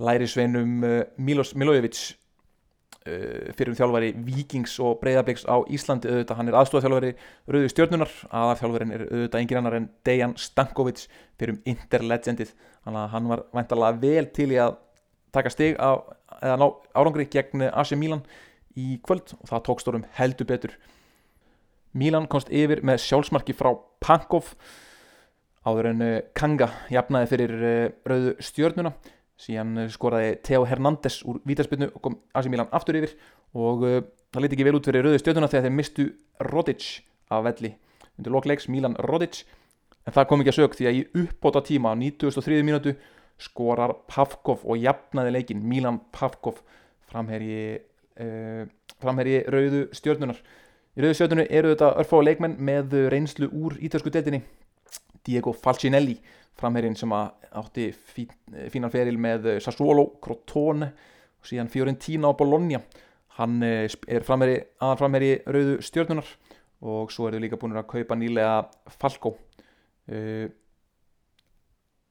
Lærisveinum 0.00 0.80
uh, 0.86 0.96
Milos 1.20 1.52
Milojevic 1.54 1.98
uh, 2.00 3.50
fyrir 3.52 3.74
um 3.74 3.78
þjálfari 3.78 4.14
Vikings 4.24 4.78
og 4.80 4.98
Breiðabliks 5.02 5.44
á 5.46 5.60
Íslandi. 5.68 6.08
Auðvitað 6.08 6.40
hann 6.40 6.50
er 6.50 6.58
aðstofþjálfari 6.62 7.12
rauðu 7.52 7.70
stjörnunar 7.74 8.16
aðarþjálfarin 8.30 8.96
er 8.96 9.06
auðvitað 9.10 9.44
engin 9.44 9.60
annar 9.60 9.78
en 9.78 9.90
Dejan 10.08 10.34
Stankovic 10.40 11.04
fyrir 11.36 11.58
um 11.58 11.62
Interlegendið 11.68 12.54
hann 12.84 13.28
var 13.28 13.44
væntalega 13.52 13.98
vel 14.00 14.26
til 14.34 14.50
í 14.54 14.58
að 14.60 14.78
taka 15.34 15.50
stig 15.52 15.76
á, 15.78 16.00
eða 16.40 16.56
ná 16.58 16.66
árangri 16.96 17.26
gegn 17.30 17.68
AC 17.70 17.92
Milan 17.98 18.22
í 18.78 19.00
kvöld 19.02 19.34
og 19.38 19.50
það 19.50 19.64
tók 19.66 19.82
stórum 19.82 20.06
heldur 20.18 20.48
betur 20.48 20.76
Milan 21.96 22.28
komst 22.30 22.52
yfir 22.54 22.84
með 22.86 23.02
sjálfsmarki 23.02 23.54
frá 23.56 23.72
Pankov 24.02 24.52
áður 25.66 25.90
en 25.90 26.04
eh, 26.04 26.20
Kanga 26.36 26.70
jafnaði 26.92 27.30
fyrir 27.32 27.54
eh, 27.66 27.92
rauðu 28.06 28.34
stjörnuna 28.44 28.94
síðan 29.40 29.84
eh, 29.84 29.90
skoraði 29.92 30.36
Theo 30.46 30.64
Hernández 30.68 31.20
úr 31.28 31.40
vítarspilnu 31.48 31.90
og 31.90 32.02
kom 32.04 32.18
AC 32.36 32.48
Milan 32.52 32.70
aftur 32.76 33.00
yfir 33.00 33.16
og 33.58 33.82
það 34.30 34.44
liti 34.44 34.56
ekki 34.56 34.66
vel 34.68 34.76
út 34.78 34.86
fyrir 34.86 35.08
rauðu 35.08 35.22
stjörnuna 35.22 35.50
þegar 35.50 35.66
þeir 35.66 35.76
mistu 35.76 36.10
Rodic 36.46 36.90
af 37.30 37.44
velli 37.48 37.74
undir 38.16 38.34
lokleiks 38.36 38.70
Milan 38.70 38.96
Rodic 39.10 39.42
en 40.06 40.14
það 40.14 40.28
kom 40.30 40.44
ekki 40.44 40.54
að 40.54 40.60
sög 40.60 40.76
því 40.78 40.88
að 40.88 40.98
í 40.98 41.06
uppbóta 41.24 41.64
tíma 41.66 41.92
á 41.92 41.94
93. 41.98 42.62
mínútu 42.64 42.94
skorar 43.40 43.96
Pavkov 44.08 44.62
og 44.68 44.80
jafnaði 44.80 45.34
leikin 45.34 45.64
Milan 45.64 46.00
Pavkov 46.14 46.60
framherji, 47.10 47.80
framherji 49.00 49.44
rauðu 49.48 49.84
stjörnunar 49.96 50.40
í 50.96 51.04
rauðu 51.04 51.16
stjörnunu 51.16 51.46
eru 51.48 51.72
þetta 51.72 51.92
örfá 52.02 52.18
leikmenn 52.24 52.58
með 52.60 52.96
reynslu 53.12 53.48
úr 53.48 53.78
ítalsku 53.80 54.12
deltinni 54.12 54.42
Diego 55.26 55.52
Falcinelli 55.52 56.18
framherjin 56.60 56.96
sem 56.98 57.12
átti 57.12 57.90
fín, 57.92 58.30
fínan 58.72 58.92
feril 58.92 59.18
með 59.20 59.60
Sassuolo, 59.64 60.06
Crotone 60.22 60.90
og 61.40 61.48
síðan 61.48 61.70
Fiorentina 61.72 62.30
og 62.30 62.38
Bologna. 62.40 62.82
Hann 63.38 63.62
er 63.64 64.24
framherji, 64.26 64.58
aðan 64.82 65.00
framherji 65.00 65.38
rauðu 65.48 65.78
stjörnunar 65.84 66.28
og 66.80 67.12
svo 67.12 67.28
eru 67.28 67.40
líka 67.40 67.58
búin 67.60 67.76
að 67.76 67.88
kaupa 67.92 68.16
nýlega 68.18 68.64
Falco 69.00 69.36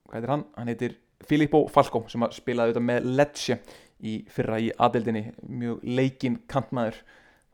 hvað 0.09 0.15
heitir 0.15 0.33
hann? 0.33 0.45
hann 0.55 0.71
heitir 0.71 0.97
Filippo 1.27 1.65
Falco 1.73 2.05
sem 2.09 2.23
spilaði 2.33 2.71
auðvitað 2.71 2.87
með 2.87 3.09
Lecce 3.19 3.59
í 3.99 4.19
fyrra 4.31 4.59
í 4.61 4.69
aðeldinni 4.77 5.29
mjög 5.47 5.83
leikinn 5.83 6.39
kantmaður. 6.49 7.01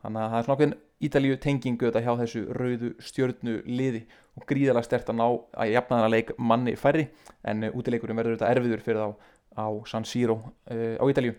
Þannig 0.02 0.22
að 0.22 0.30
það 0.32 0.38
er 0.38 0.46
svona 0.46 0.56
okkur 0.56 0.76
ídalíu 1.06 1.36
tengingu 1.40 1.88
þetta 1.88 2.02
hjá 2.04 2.12
þessu 2.22 2.42
rauðu 2.56 2.92
stjörnu 3.04 3.58
liði 3.68 4.06
og 4.36 4.46
gríðalega 4.48 4.86
stert 4.86 5.10
að 5.12 5.18
ná 5.18 5.26
að 5.26 5.72
jafnaðana 5.74 6.12
leik 6.12 6.32
manni 6.38 6.76
færri 6.80 7.08
en 7.44 7.68
útileikurinn 7.68 8.16
verður 8.16 8.38
þetta 8.38 8.52
erfiður 8.54 8.84
fyrir 8.84 9.02
þá 9.02 9.32
á 9.56 9.66
San 9.88 10.06
Siro 10.08 10.38
uh, 10.40 10.96
á 11.00 11.04
Ídalíu 11.04 11.34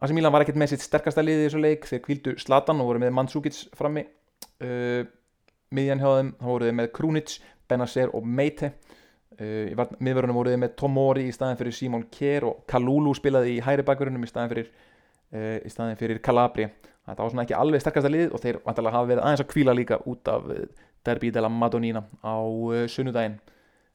Asi 0.00 0.16
Milan 0.16 0.32
var 0.32 0.42
ekkert 0.42 0.58
með 0.58 0.72
sitt 0.72 0.84
sterkasta 0.86 1.22
liði 1.22 1.44
í 1.44 1.48
þessu 1.48 1.62
leik 1.62 1.86
þeir 1.86 2.02
kvildu 2.06 2.34
Slatan 2.40 2.82
og 2.82 2.90
voru 2.90 3.02
með 3.02 3.14
Mandzukic 3.18 3.58
frammi 3.78 4.06
uh, 4.06 5.02
miðjan 5.70 6.02
hjá 6.02 6.10
þeim 6.16 6.32
þá 6.40 6.46
voru 6.50 6.68
þeir 6.68 6.78
með 6.80 6.92
Krunic, 6.96 7.36
Benacer 7.70 8.14
og 8.16 8.26
Meite 8.26 8.72
uh, 9.38 9.96
miðverðunum 10.02 10.38
voru 10.38 10.52
þeir 10.52 10.62
með 10.64 10.76
Tomori 10.80 11.26
í 11.28 11.34
staðin 11.34 11.58
fyrir 11.60 11.76
Simon 11.76 12.06
Kjær 12.12 12.46
og 12.48 12.62
Kalulu 12.70 13.14
spilaði 13.16 13.56
í 13.56 13.64
hæri 13.64 13.84
bakverðunum 13.86 14.26
í 14.26 14.30
staðin 14.30 14.52
fyrir, 14.52 14.70
uh, 15.34 15.96
fyrir 16.00 16.22
Calabria. 16.24 16.70
Það 17.10 17.22
var 17.24 17.32
svona 17.32 17.44
ekki 17.46 17.58
alveg 17.58 17.82
sterkasta 17.82 18.10
lið 18.12 18.34
og 18.36 18.42
þeir 18.42 18.60
vantilega 18.64 18.96
hafa 18.96 19.08
verið 19.08 19.24
aðeins 19.24 19.42
að 19.42 19.50
kvíla 19.50 19.74
líka 19.74 19.98
út 20.10 20.30
af 20.30 20.46
uh, 20.52 20.62
Derby 21.06 21.32
de 21.32 21.42
la 21.42 21.50
Madonnina 21.50 22.04
á 22.22 22.36
sunnudaginn. 22.92 23.38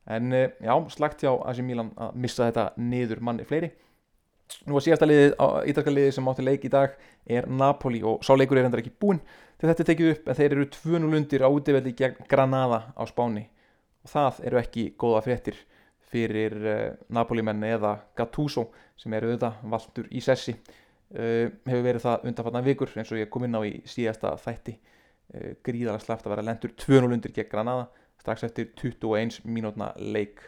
En 0.05 0.33
já, 0.33 0.73
slagt 0.93 1.23
hjá 1.23 1.31
Asi 1.49 1.63
Milan 1.65 1.91
að 1.97 2.17
missa 2.21 2.45
þetta 2.45 2.65
niður 2.77 3.21
manni 3.25 3.45
fleiri. 3.45 3.71
Nú 4.69 4.77
að 4.77 4.83
síðasta 4.85 5.07
liðið, 5.09 5.31
ítalska 5.71 5.93
liðið 5.93 6.11
sem 6.13 6.27
átti 6.29 6.45
leik 6.45 6.65
í 6.67 6.69
dag 6.73 6.93
er 7.25 7.47
Napoli 7.49 8.03
og 8.05 8.21
sá 8.25 8.35
leikur 8.37 8.59
er 8.61 8.67
endar 8.67 8.83
ekki 8.83 8.93
búinn. 9.01 9.21
Til 9.57 9.69
þetta 9.69 9.87
tekið 9.89 10.11
upp 10.11 10.29
en 10.29 10.37
þeir 10.37 10.57
eru 10.57 10.67
2-0 10.75 11.17
undir 11.21 11.45
á 11.45 11.49
útivelli 11.49 11.95
gegn 11.97 12.27
Granada 12.29 12.81
á 12.93 13.03
Spáni 13.09 13.47
og 14.05 14.11
það 14.11 14.41
eru 14.45 14.61
ekki 14.61 14.85
góða 15.01 15.23
fréttir 15.25 15.59
fyrir 16.11 16.55
uh, 16.61 16.95
Napoli 17.15 17.43
menni 17.45 17.73
eða 17.73 17.95
Gattuso 18.17 18.69
sem 18.99 19.13
eru 19.17 19.31
auðvitað 19.31 19.61
valdur 19.73 20.09
í 20.13 20.21
sessi. 20.23 20.55
Uh, 21.15 21.49
hefur 21.65 21.85
verið 21.85 22.05
það 22.05 22.27
undanfatna 22.29 22.63
vikur 22.65 22.93
eins 22.95 23.13
og 23.13 23.21
ég 23.21 23.31
kom 23.33 23.47
inn 23.47 23.57
á 23.57 23.61
í 23.65 23.79
síðasta 23.89 24.35
þætti. 24.41 24.77
Uh, 25.33 25.51
gríðalega 25.65 26.05
slaft 26.05 26.27
að 26.27 26.35
vera 26.35 26.45
lendur 26.45 26.75
2-0 26.85 27.11
undir 27.17 27.33
gegn 27.35 27.51
Granada 27.51 27.87
strax 28.21 28.45
eftir 28.47 28.71
21 28.77 29.41
mínútna 29.49 29.91
leik. 29.97 30.39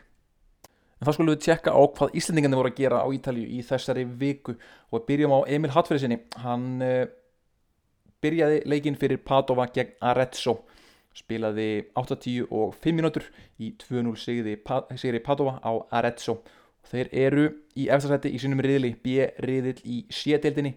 En 0.98 1.06
þá 1.06 1.14
skulum 1.14 1.36
við 1.36 1.44
tjekka 1.46 1.74
á 1.78 1.82
hvað 1.82 2.16
Íslandingarnir 2.18 2.58
voru 2.58 2.72
að 2.72 2.80
gera 2.80 3.04
á 3.06 3.08
Ítalju 3.14 3.50
í 3.54 3.60
þessari 3.66 4.06
viku. 4.18 4.56
Og 4.90 5.04
byrjum 5.06 5.36
á 5.38 5.40
Emil 5.54 5.70
Hattfjörðsinni. 5.76 6.24
Hann 6.42 6.82
byrjaði 8.24 8.64
leikinn 8.66 8.98
fyrir 8.98 9.22
Padova 9.22 9.68
gegn 9.74 9.94
Arezzo, 10.02 10.58
spilaði 11.18 11.88
8-10 11.98 12.52
og 12.54 12.76
5 12.78 12.98
minútur 12.98 13.26
í 13.58 13.72
2-0 13.82 14.14
sigri 14.22 15.24
Padova 15.26 15.58
á 15.66 15.72
Arezzo. 16.00 16.40
Þeir 16.88 17.10
eru 17.12 17.46
í 17.76 17.90
eftirsætti 17.92 18.32
í 18.32 18.40
sínum 18.40 18.62
riðli, 18.64 18.94
B-riðil 19.04 19.82
í 19.84 20.04
séteildinni. 20.14 20.76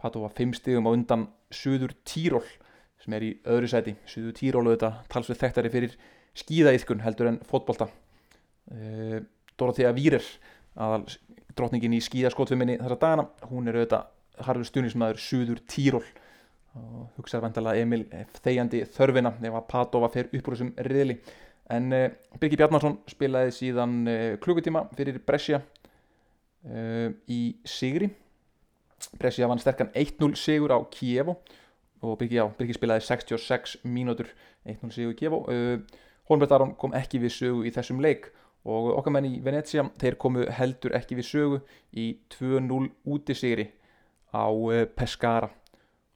Padova 0.00 0.30
5 0.34 0.56
stigum 0.58 0.88
á 0.88 0.94
undan 0.94 1.28
Suður 1.54 1.94
Tíról 2.08 2.42
sem 3.04 3.14
er 3.14 3.28
í 3.28 3.30
öðru 3.44 3.70
sæti. 3.70 3.94
Suður 4.08 4.34
Tíról 4.38 4.64
auðvitað 4.66 5.04
talsveit 5.12 5.42
þekktari 5.42 5.70
fyrir 5.72 5.94
skíðaíðkun 6.40 7.04
heldur 7.04 7.30
en 7.30 7.38
fótbolta. 7.46 7.90
Uh, 8.72 9.20
Dorothea 9.60 9.92
Vírer 9.94 10.24
aðal 10.74 11.04
drotningin 11.54 11.94
í 11.94 12.02
skíðaskotfuminni 12.02 12.80
þessa 12.80 12.98
dagana, 12.98 13.28
hún 13.50 13.68
er 13.70 13.78
auðvitað 13.78 14.08
harfur 14.48 14.66
stunismæður 14.66 15.20
Suður 15.22 15.60
Tíról 15.70 16.06
og 16.74 17.14
hugsaður 17.18 17.46
vendala 17.48 17.74
Emil 17.78 18.04
þegjandi 18.42 18.82
þörfina 18.94 19.34
ef 19.38 19.56
að 19.58 19.66
Padova 19.70 20.10
fer 20.12 20.30
upp 20.30 20.48
úr 20.48 20.56
þessum 20.56 20.72
riðli. 20.88 21.18
En 21.72 21.88
uh, 21.96 22.08
Birgir 22.40 22.60
Bjarnarsson 22.60 22.98
spilaði 23.08 23.54
síðan 23.56 23.96
uh, 24.10 24.34
klukkutíma 24.42 24.84
fyrir 24.98 25.20
Brescia 25.24 25.62
uh, 25.62 27.08
í 27.30 27.40
Sigri. 27.64 28.10
Brescia 29.20 29.48
vann 29.48 29.62
sterkan 29.62 29.92
1-0 29.94 30.34
sigur 30.40 30.74
á 30.74 30.78
Kievo. 30.92 31.38
Og 32.04 32.18
Birgir, 32.20 32.42
já, 32.42 32.46
Birgir 32.58 32.76
spilaði 32.76 33.06
66 33.06 33.78
mínútur 33.88 34.28
1-0 34.66 34.92
sigur 34.92 35.14
í 35.14 35.18
Kievo. 35.18 35.44
Holmberg 36.28 36.52
Aron 36.56 36.74
kom 36.80 36.94
ekki 36.96 37.20
við 37.22 37.36
sögu 37.36 37.64
í 37.68 37.72
þessum 37.72 38.00
leik. 38.04 38.30
Og 38.64 38.94
okkar 38.96 39.12
menn 39.12 39.28
í 39.28 39.40
Venecia 39.44 39.84
þeir 40.00 40.16
komu 40.20 40.46
heldur 40.56 40.94
ekki 40.96 41.18
við 41.18 41.28
sögu 41.28 41.58
í 42.00 42.06
2-0 42.32 42.86
útisigri 43.12 43.68
á 44.32 44.48
eh, 44.72 44.86
Pescara 44.88 45.50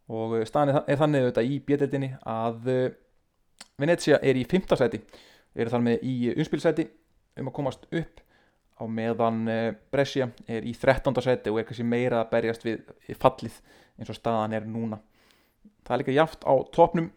og 0.08 0.38
eh, 0.38 0.46
staðan 0.48 0.82
er 0.84 1.00
þannig 1.00 1.26
auðvitað 1.26 1.50
í 1.50 1.58
bjöldinni 1.66 2.12
að 2.28 2.70
eh, 2.72 2.96
Venecia 3.78 4.18
er 4.22 4.38
í 4.38 4.46
5. 4.48 4.72
seti 4.78 5.02
eru 5.58 5.72
þar 5.72 5.84
með 5.84 6.06
í 6.06 6.14
umspilseti 6.34 6.88
um 7.38 7.50
að 7.50 7.56
komast 7.56 7.86
upp 7.90 8.24
á 8.78 8.82
meðan 8.86 9.40
Brescia 9.90 10.28
er 10.46 10.66
í 10.66 10.72
13. 10.74 11.14
seti 11.22 11.50
og 11.50 11.60
er 11.60 11.66
kannski 11.66 11.86
meira 11.86 12.22
að 12.22 12.32
berjast 12.32 12.66
við 12.66 13.18
fallið 13.18 13.60
eins 13.98 14.10
og 14.10 14.18
staðan 14.18 14.54
er 14.54 14.66
núna 14.66 15.00
það 15.86 15.94
er 15.94 16.02
líka 16.02 16.16
jaft 16.18 16.46
á 16.46 16.54
topnum 16.74 17.08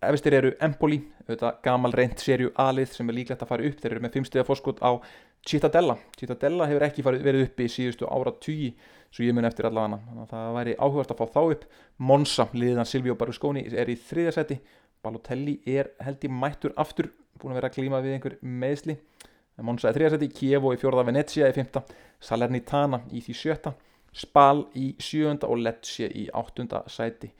efistir 0.00 0.34
eru 0.38 0.52
Empoli, 0.64 1.00
gamal 1.62 1.92
reynd 1.92 2.20
serju 2.22 2.52
alið 2.58 2.94
sem 2.94 3.10
er 3.10 3.18
líklegt 3.18 3.44
að 3.44 3.50
fara 3.52 3.66
upp 3.68 3.82
þeir 3.82 3.92
eru 3.92 4.04
með 4.04 4.16
5 4.16 4.30
stiga 4.30 4.46
fórskot 4.48 4.80
á 4.80 4.90
Cittadella 5.46 5.96
Cittadella 6.18 6.66
hefur 6.68 6.84
ekki 6.86 7.04
farið, 7.04 7.22
verið 7.24 7.46
upp 7.46 7.62
í 7.62 7.68
síðustu 7.72 8.08
ára 8.10 8.32
tugi, 8.44 8.74
svo 9.10 9.24
ég 9.24 9.34
mun 9.34 9.48
eftir 9.48 9.68
allavega 9.68 10.00
að 10.22 10.34
það 10.34 10.52
væri 10.58 10.76
áhugast 10.78 11.14
að 11.14 11.20
fá 11.22 11.34
þá 11.36 11.40
upp. 11.54 11.64
Monza, 11.98 12.46
liðan 12.52 12.88
Silvio 12.88 13.16
Berlusconi 13.18 13.64
er 13.72 13.90
í 13.90 13.96
þriðarsæti, 13.98 14.60
Balotelli 15.00 15.56
er 15.64 15.94
held 16.04 16.24
í 16.26 16.28
mættur 16.28 16.74
aftur, 16.76 17.08
búin 17.40 17.54
að 17.54 17.62
vera 17.62 17.70
að 17.70 17.76
klíma 17.78 18.02
við 18.04 18.18
einhver 18.18 18.36
meðsli 18.44 18.98
Monza 19.64 19.90
er 19.90 19.96
þriðarsæti, 19.96 20.28
Kievo 20.32 20.72
í 20.74 20.80
fjórða, 20.80 21.04
Venezia 21.08 21.48
í 21.50 21.56
fymta 21.56 21.82
Salernitana 22.20 23.02
í 23.12 23.22
því 23.24 23.36
sjötta 23.36 23.74
Spal 24.16 24.66
í 24.74 24.92
sjönda 24.98 25.48
og 25.50 25.60
Lecce 25.62 26.08
í 26.08 26.26
áttunda 26.34 26.82
sæti. 26.90 27.30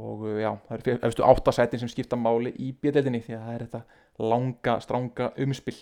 Og 0.00 0.24
uh, 0.24 0.38
já, 0.40 0.50
það 0.66 0.78
eru 0.78 0.94
efstu 1.08 1.26
áttasætin 1.26 1.82
sem 1.82 1.90
skipta 1.92 2.16
máli 2.18 2.54
í 2.58 2.72
bjödeldinni 2.72 3.20
því 3.22 3.36
að 3.36 3.42
það 3.44 3.56
er 3.56 3.64
þetta 3.66 4.28
langa, 4.32 4.78
stránga 4.82 5.28
umspill 5.44 5.76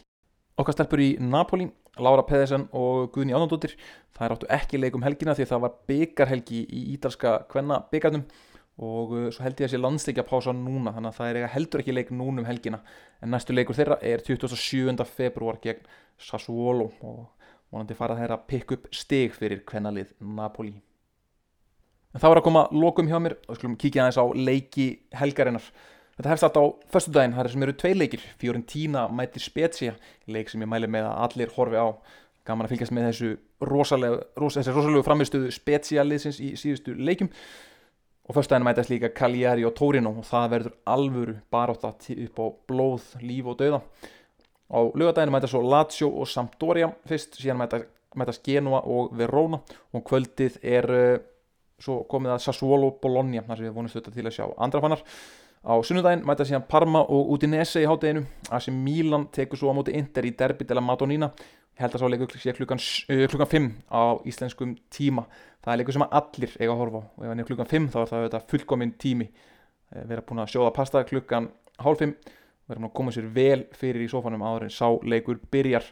okkar 0.61 0.77
stelpur 0.77 1.03
í 1.03 1.11
Napoli 1.21 1.71
Laura 2.03 2.25
Pedersen 2.25 2.69
og 2.77 3.11
Guðni 3.15 3.35
Ánandóttir 3.37 3.77
það 4.17 4.25
er 4.27 4.35
áttu 4.37 4.49
ekki 4.59 4.81
leikum 4.81 5.05
helgina 5.05 5.35
því 5.37 5.47
að 5.47 5.53
það 5.53 5.65
var 5.67 5.77
byggarhelgi 5.91 6.63
í 6.65 6.87
ídalska 6.95 7.37
kvenna 7.53 7.83
byggarnum 7.93 8.27
og 8.81 9.13
uh, 9.13 9.27
svo 9.33 9.45
held 9.45 9.61
ég 9.61 9.69
að 9.69 9.75
sé 9.75 9.81
landsleikja 9.81 10.25
pása 10.27 10.55
núna 10.57 10.95
þannig 10.95 11.13
að 11.13 11.19
það 11.19 11.37
er 11.43 11.51
heldur 11.53 11.83
ekki 11.83 11.95
leik 11.95 12.13
núnum 12.15 12.47
helgina. 12.49 12.81
En 13.21 13.31
næstu 13.35 13.53
leikur 13.53 13.77
þeirra 13.77 13.99
er 14.01 14.25
27. 14.25 14.97
februar 15.05 15.61
gegn 15.63 15.85
Sassuolo. 16.19 16.89
Og 17.05 17.27
vonandi 17.73 17.97
fara 17.99 18.17
þeirra 18.17 18.41
að 18.41 18.49
pikk 18.49 18.75
upp 18.77 18.89
stig 18.95 19.37
fyrir 19.37 19.63
kvennalið 19.69 20.15
Napoli. 20.21 20.75
En 22.13 22.21
það 22.21 22.33
var 22.33 22.41
að 22.41 22.47
koma 22.49 22.65
lokum 22.73 23.09
hjá 23.09 23.19
mér. 23.21 23.37
Og 23.49 23.61
skulum 23.61 23.77
kíkja 23.77 24.07
aðeins 24.07 24.21
á 24.21 24.27
leiki 24.41 24.89
helgarinnar. 25.21 25.69
Þetta 26.17 26.29
hefst 26.29 26.45
alltaf 26.45 26.67
á 26.69 26.69
förstu 26.93 27.13
daginn, 27.15 27.33
það 27.33 27.47
er 27.47 27.53
sem 27.55 27.65
eru 27.65 27.75
tvei 27.81 27.93
leikir, 27.97 28.25
Fiorentina 28.41 29.07
mætir 29.09 29.43
Spezia, 29.43 29.95
leik 30.29 30.51
sem 30.53 30.61
ég 30.61 30.69
mæli 30.69 30.91
með 30.91 31.09
að 31.09 31.21
allir 31.27 31.53
horfi 31.57 31.81
á. 31.81 31.89
Gaman 32.45 32.67
að 32.67 32.75
fylgjast 32.75 32.93
með 32.93 33.07
þessu 33.09 33.29
rosalegu, 33.71 34.19
ros, 34.43 34.59
rosalegu 34.67 35.05
framistuðu 35.07 35.53
Spezia-liðsins 35.55 36.41
í 36.43 36.51
síðustu 36.59 36.97
leikum. 36.99 37.31
Og 38.29 38.37
förstu 38.37 38.53
daginn 38.53 38.67
mætast 38.67 38.91
líka 38.93 39.13
Cagliari 39.15 39.65
og 39.67 39.73
Torino. 39.79 40.13
Og 40.21 40.27
það 40.27 40.49
verður 40.57 40.75
alvöru 40.95 41.37
barátt 41.55 41.87
upp 41.87 42.43
á 42.43 42.47
blóð, 42.69 43.07
líf 43.23 43.49
og 43.49 43.59
dauða. 43.63 43.81
Á 44.69 44.81
lögadaginn 44.93 45.33
mætast 45.33 45.55
svo 45.55 45.63
Lazio 45.65 46.11
og 46.13 46.29
Sampdoria 46.29 46.91
fyrst, 47.09 47.39
síðan 47.41 47.63
mætast, 47.63 48.43
Genoa 48.45 48.83
og 48.85 49.15
Verona. 49.17 49.63
Og 49.95 50.05
kvöldið 50.11 50.59
er 50.61 50.91
svo 51.83 52.03
komið 52.11 52.37
að 52.37 52.45
Sassuolo 52.45 52.93
Bologna. 53.03 53.47
Þar 53.47 53.63
sem 53.63 53.71
við 53.71 53.79
vonumst 53.79 53.99
þetta 53.99 54.15
til 54.19 54.27
að 54.27 54.37
sjá 54.37 54.45
andrafannar 54.59 55.07
á 55.63 55.73
sunnudaginn 55.87 56.25
mæta 56.27 56.47
síðan 56.47 56.67
Parma 56.69 57.05
og 57.07 57.33
Udinese 57.35 57.83
í 57.83 57.89
hátteginu 57.89 58.25
Asi 58.51 58.75
Milan 58.75 59.29
tekur 59.35 59.61
svo 59.61 59.71
á 59.71 59.79
móti 59.79 59.95
Inter 59.95 60.27
í 60.27 60.35
derbi 60.35 60.67
til 60.67 60.77
að 60.79 60.87
Madonina 60.87 61.31
ég 61.73 61.81
held 61.81 61.97
að 61.97 62.03
svo 62.03 62.11
leikur 62.11 62.29
klukkan, 62.59 62.83
uh, 62.83 63.25
klukkan 63.31 63.49
5 63.49 63.69
á 63.89 64.03
íslenskum 64.29 64.77
tíma. 64.93 65.25
Það 65.65 65.73
er 65.73 65.81
leikur 65.81 65.97
sem 65.97 66.05
allir 66.05 66.55
eiga 66.59 66.73
að 66.75 66.81
horfa 66.83 67.03
og 67.03 67.25
ef 67.25 67.31
hann 67.31 67.41
er 67.41 67.49
klukkan 67.49 67.71
5 67.71 67.89
þá 67.93 67.99
er 68.03 68.11
það 68.11 68.25
þetta 68.27 68.41
fullkominn 68.53 68.95
tími. 69.01 69.29
Eh, 69.93 70.05
við 70.05 70.17
erum 70.17 70.29
búin 70.29 70.43
að 70.43 70.53
sjóða 70.53 70.75
pasta 70.77 71.05
klukkan 71.09 71.49
hálf 71.79 72.03
5 72.03 72.13
við 72.13 72.75
erum 72.75 72.89
að 72.89 72.95
koma 72.99 73.15
sér 73.15 73.29
vel 73.33 73.65
fyrir 73.79 74.05
í 74.05 74.11
sofanum 74.11 74.45
áður 74.45 74.67
en 74.69 74.75
sá 74.75 74.89
leikur 75.03 75.41
byrjar. 75.53 75.87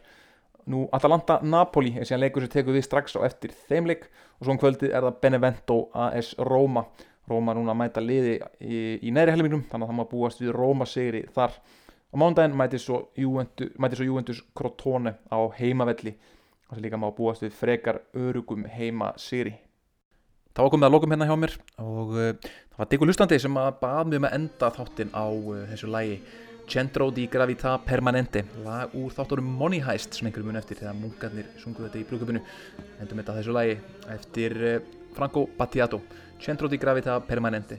Nú 0.70 0.84
Atalanta-Napoli 0.92 1.96
er 1.96 2.04
síðan 2.04 2.26
leikur 2.26 2.44
sem 2.44 2.52
tekur 2.52 2.76
við 2.76 2.84
strax 2.84 3.16
á 3.16 3.24
eftir 3.24 3.54
þeimleik 3.70 4.10
og 4.38 4.44
svo 4.44 4.52
um 4.52 4.60
kvöldið 4.60 4.92
er 4.92 5.06
það 5.06 5.20
Benevento 5.22 5.78
AS 5.96 6.34
Roma 6.38 6.84
Roma 7.30 7.54
núna 7.56 7.76
mæta 7.78 8.02
liði 8.02 8.36
í, 8.60 8.80
í 9.06 9.14
neðri 9.14 9.36
helmingnum 9.36 9.64
þannig 9.70 9.86
að 9.86 9.92
það 9.92 10.00
má 10.00 10.10
búast 10.10 10.42
við 10.42 10.52
Roma 10.58 10.88
sigri 10.90 11.24
þar. 11.34 11.56
Á 12.10 12.14
mándaginn 12.18 12.58
mæti 12.58 12.82
svo 12.82 13.04
Juventus 13.16 14.42
Crotone 14.56 15.16
á 15.30 15.38
heimavelli. 15.58 16.16
Og 16.68 16.76
það 16.76 16.84
líka 16.86 17.02
má 17.02 17.10
búast 17.14 17.46
við 17.46 17.56
frekar 17.58 18.02
örugum 18.18 18.66
heima 18.70 19.14
sigri 19.18 19.56
Það 20.50 20.64
var 20.64 20.72
komið 20.74 20.86
að 20.86 20.94
lokum 20.96 21.12
hérna 21.14 21.26
hjá 21.28 21.36
mér 21.38 21.52
og 21.78 22.08
uh, 22.18 22.30
það 22.42 22.80
var 22.80 22.88
Dikur 22.90 23.08
Lustandi 23.08 23.36
sem 23.38 23.58
að 23.60 23.68
bað 23.80 24.08
mér 24.10 24.18
um 24.18 24.24
að 24.26 24.32
enda 24.36 24.70
þáttinn 24.74 25.12
á 25.14 25.26
uh, 25.30 25.60
þessu 25.70 25.90
lægi 25.94 26.16
Centro 26.70 27.06
di 27.14 27.26
Gravita 27.30 27.76
Permanente 27.86 28.42
lag 28.64 28.96
úr 28.98 29.14
þátturum 29.14 29.46
Money 29.60 29.82
Heist 29.86 30.18
sem 30.18 30.26
einhverjum 30.26 30.50
mun 30.50 30.58
eftir 30.58 30.80
þegar 30.80 30.98
munkarnir 30.98 31.52
sunguðu 31.62 31.86
þetta 31.86 32.00
í 32.02 32.08
brúköpunu 32.10 32.42
endum 33.02 33.22
þetta 33.22 33.36
þessu 33.38 33.54
lagi 33.54 33.76
eftir 34.16 34.56
uh, 34.58 34.74
Franco 35.14 35.46
Battiato 35.54 36.02
Centro 36.40 36.68
di 36.68 36.78
Gravita 36.80 37.20
Permanente. 37.20 37.78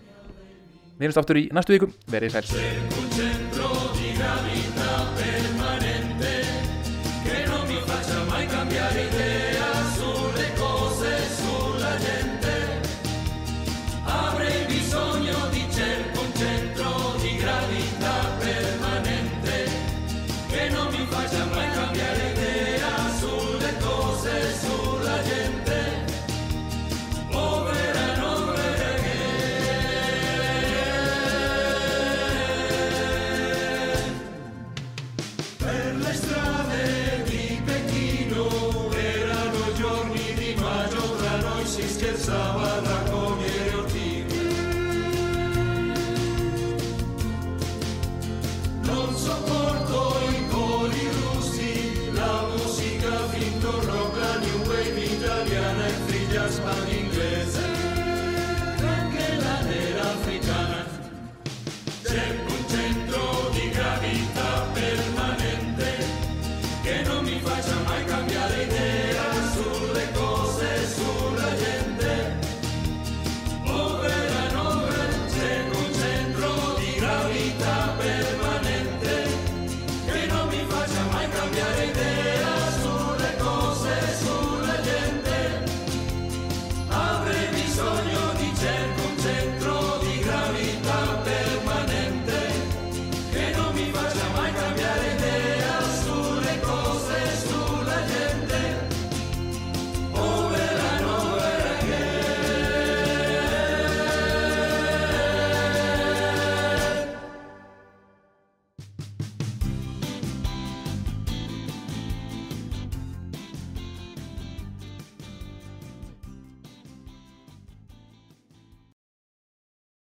Við 0.99 1.09
erum 1.09 1.21
aftur 1.23 1.41
í 1.41 1.47
næstu 1.49 1.73
viku, 1.73 1.89
verið 2.13 2.37
sæl 2.37 2.45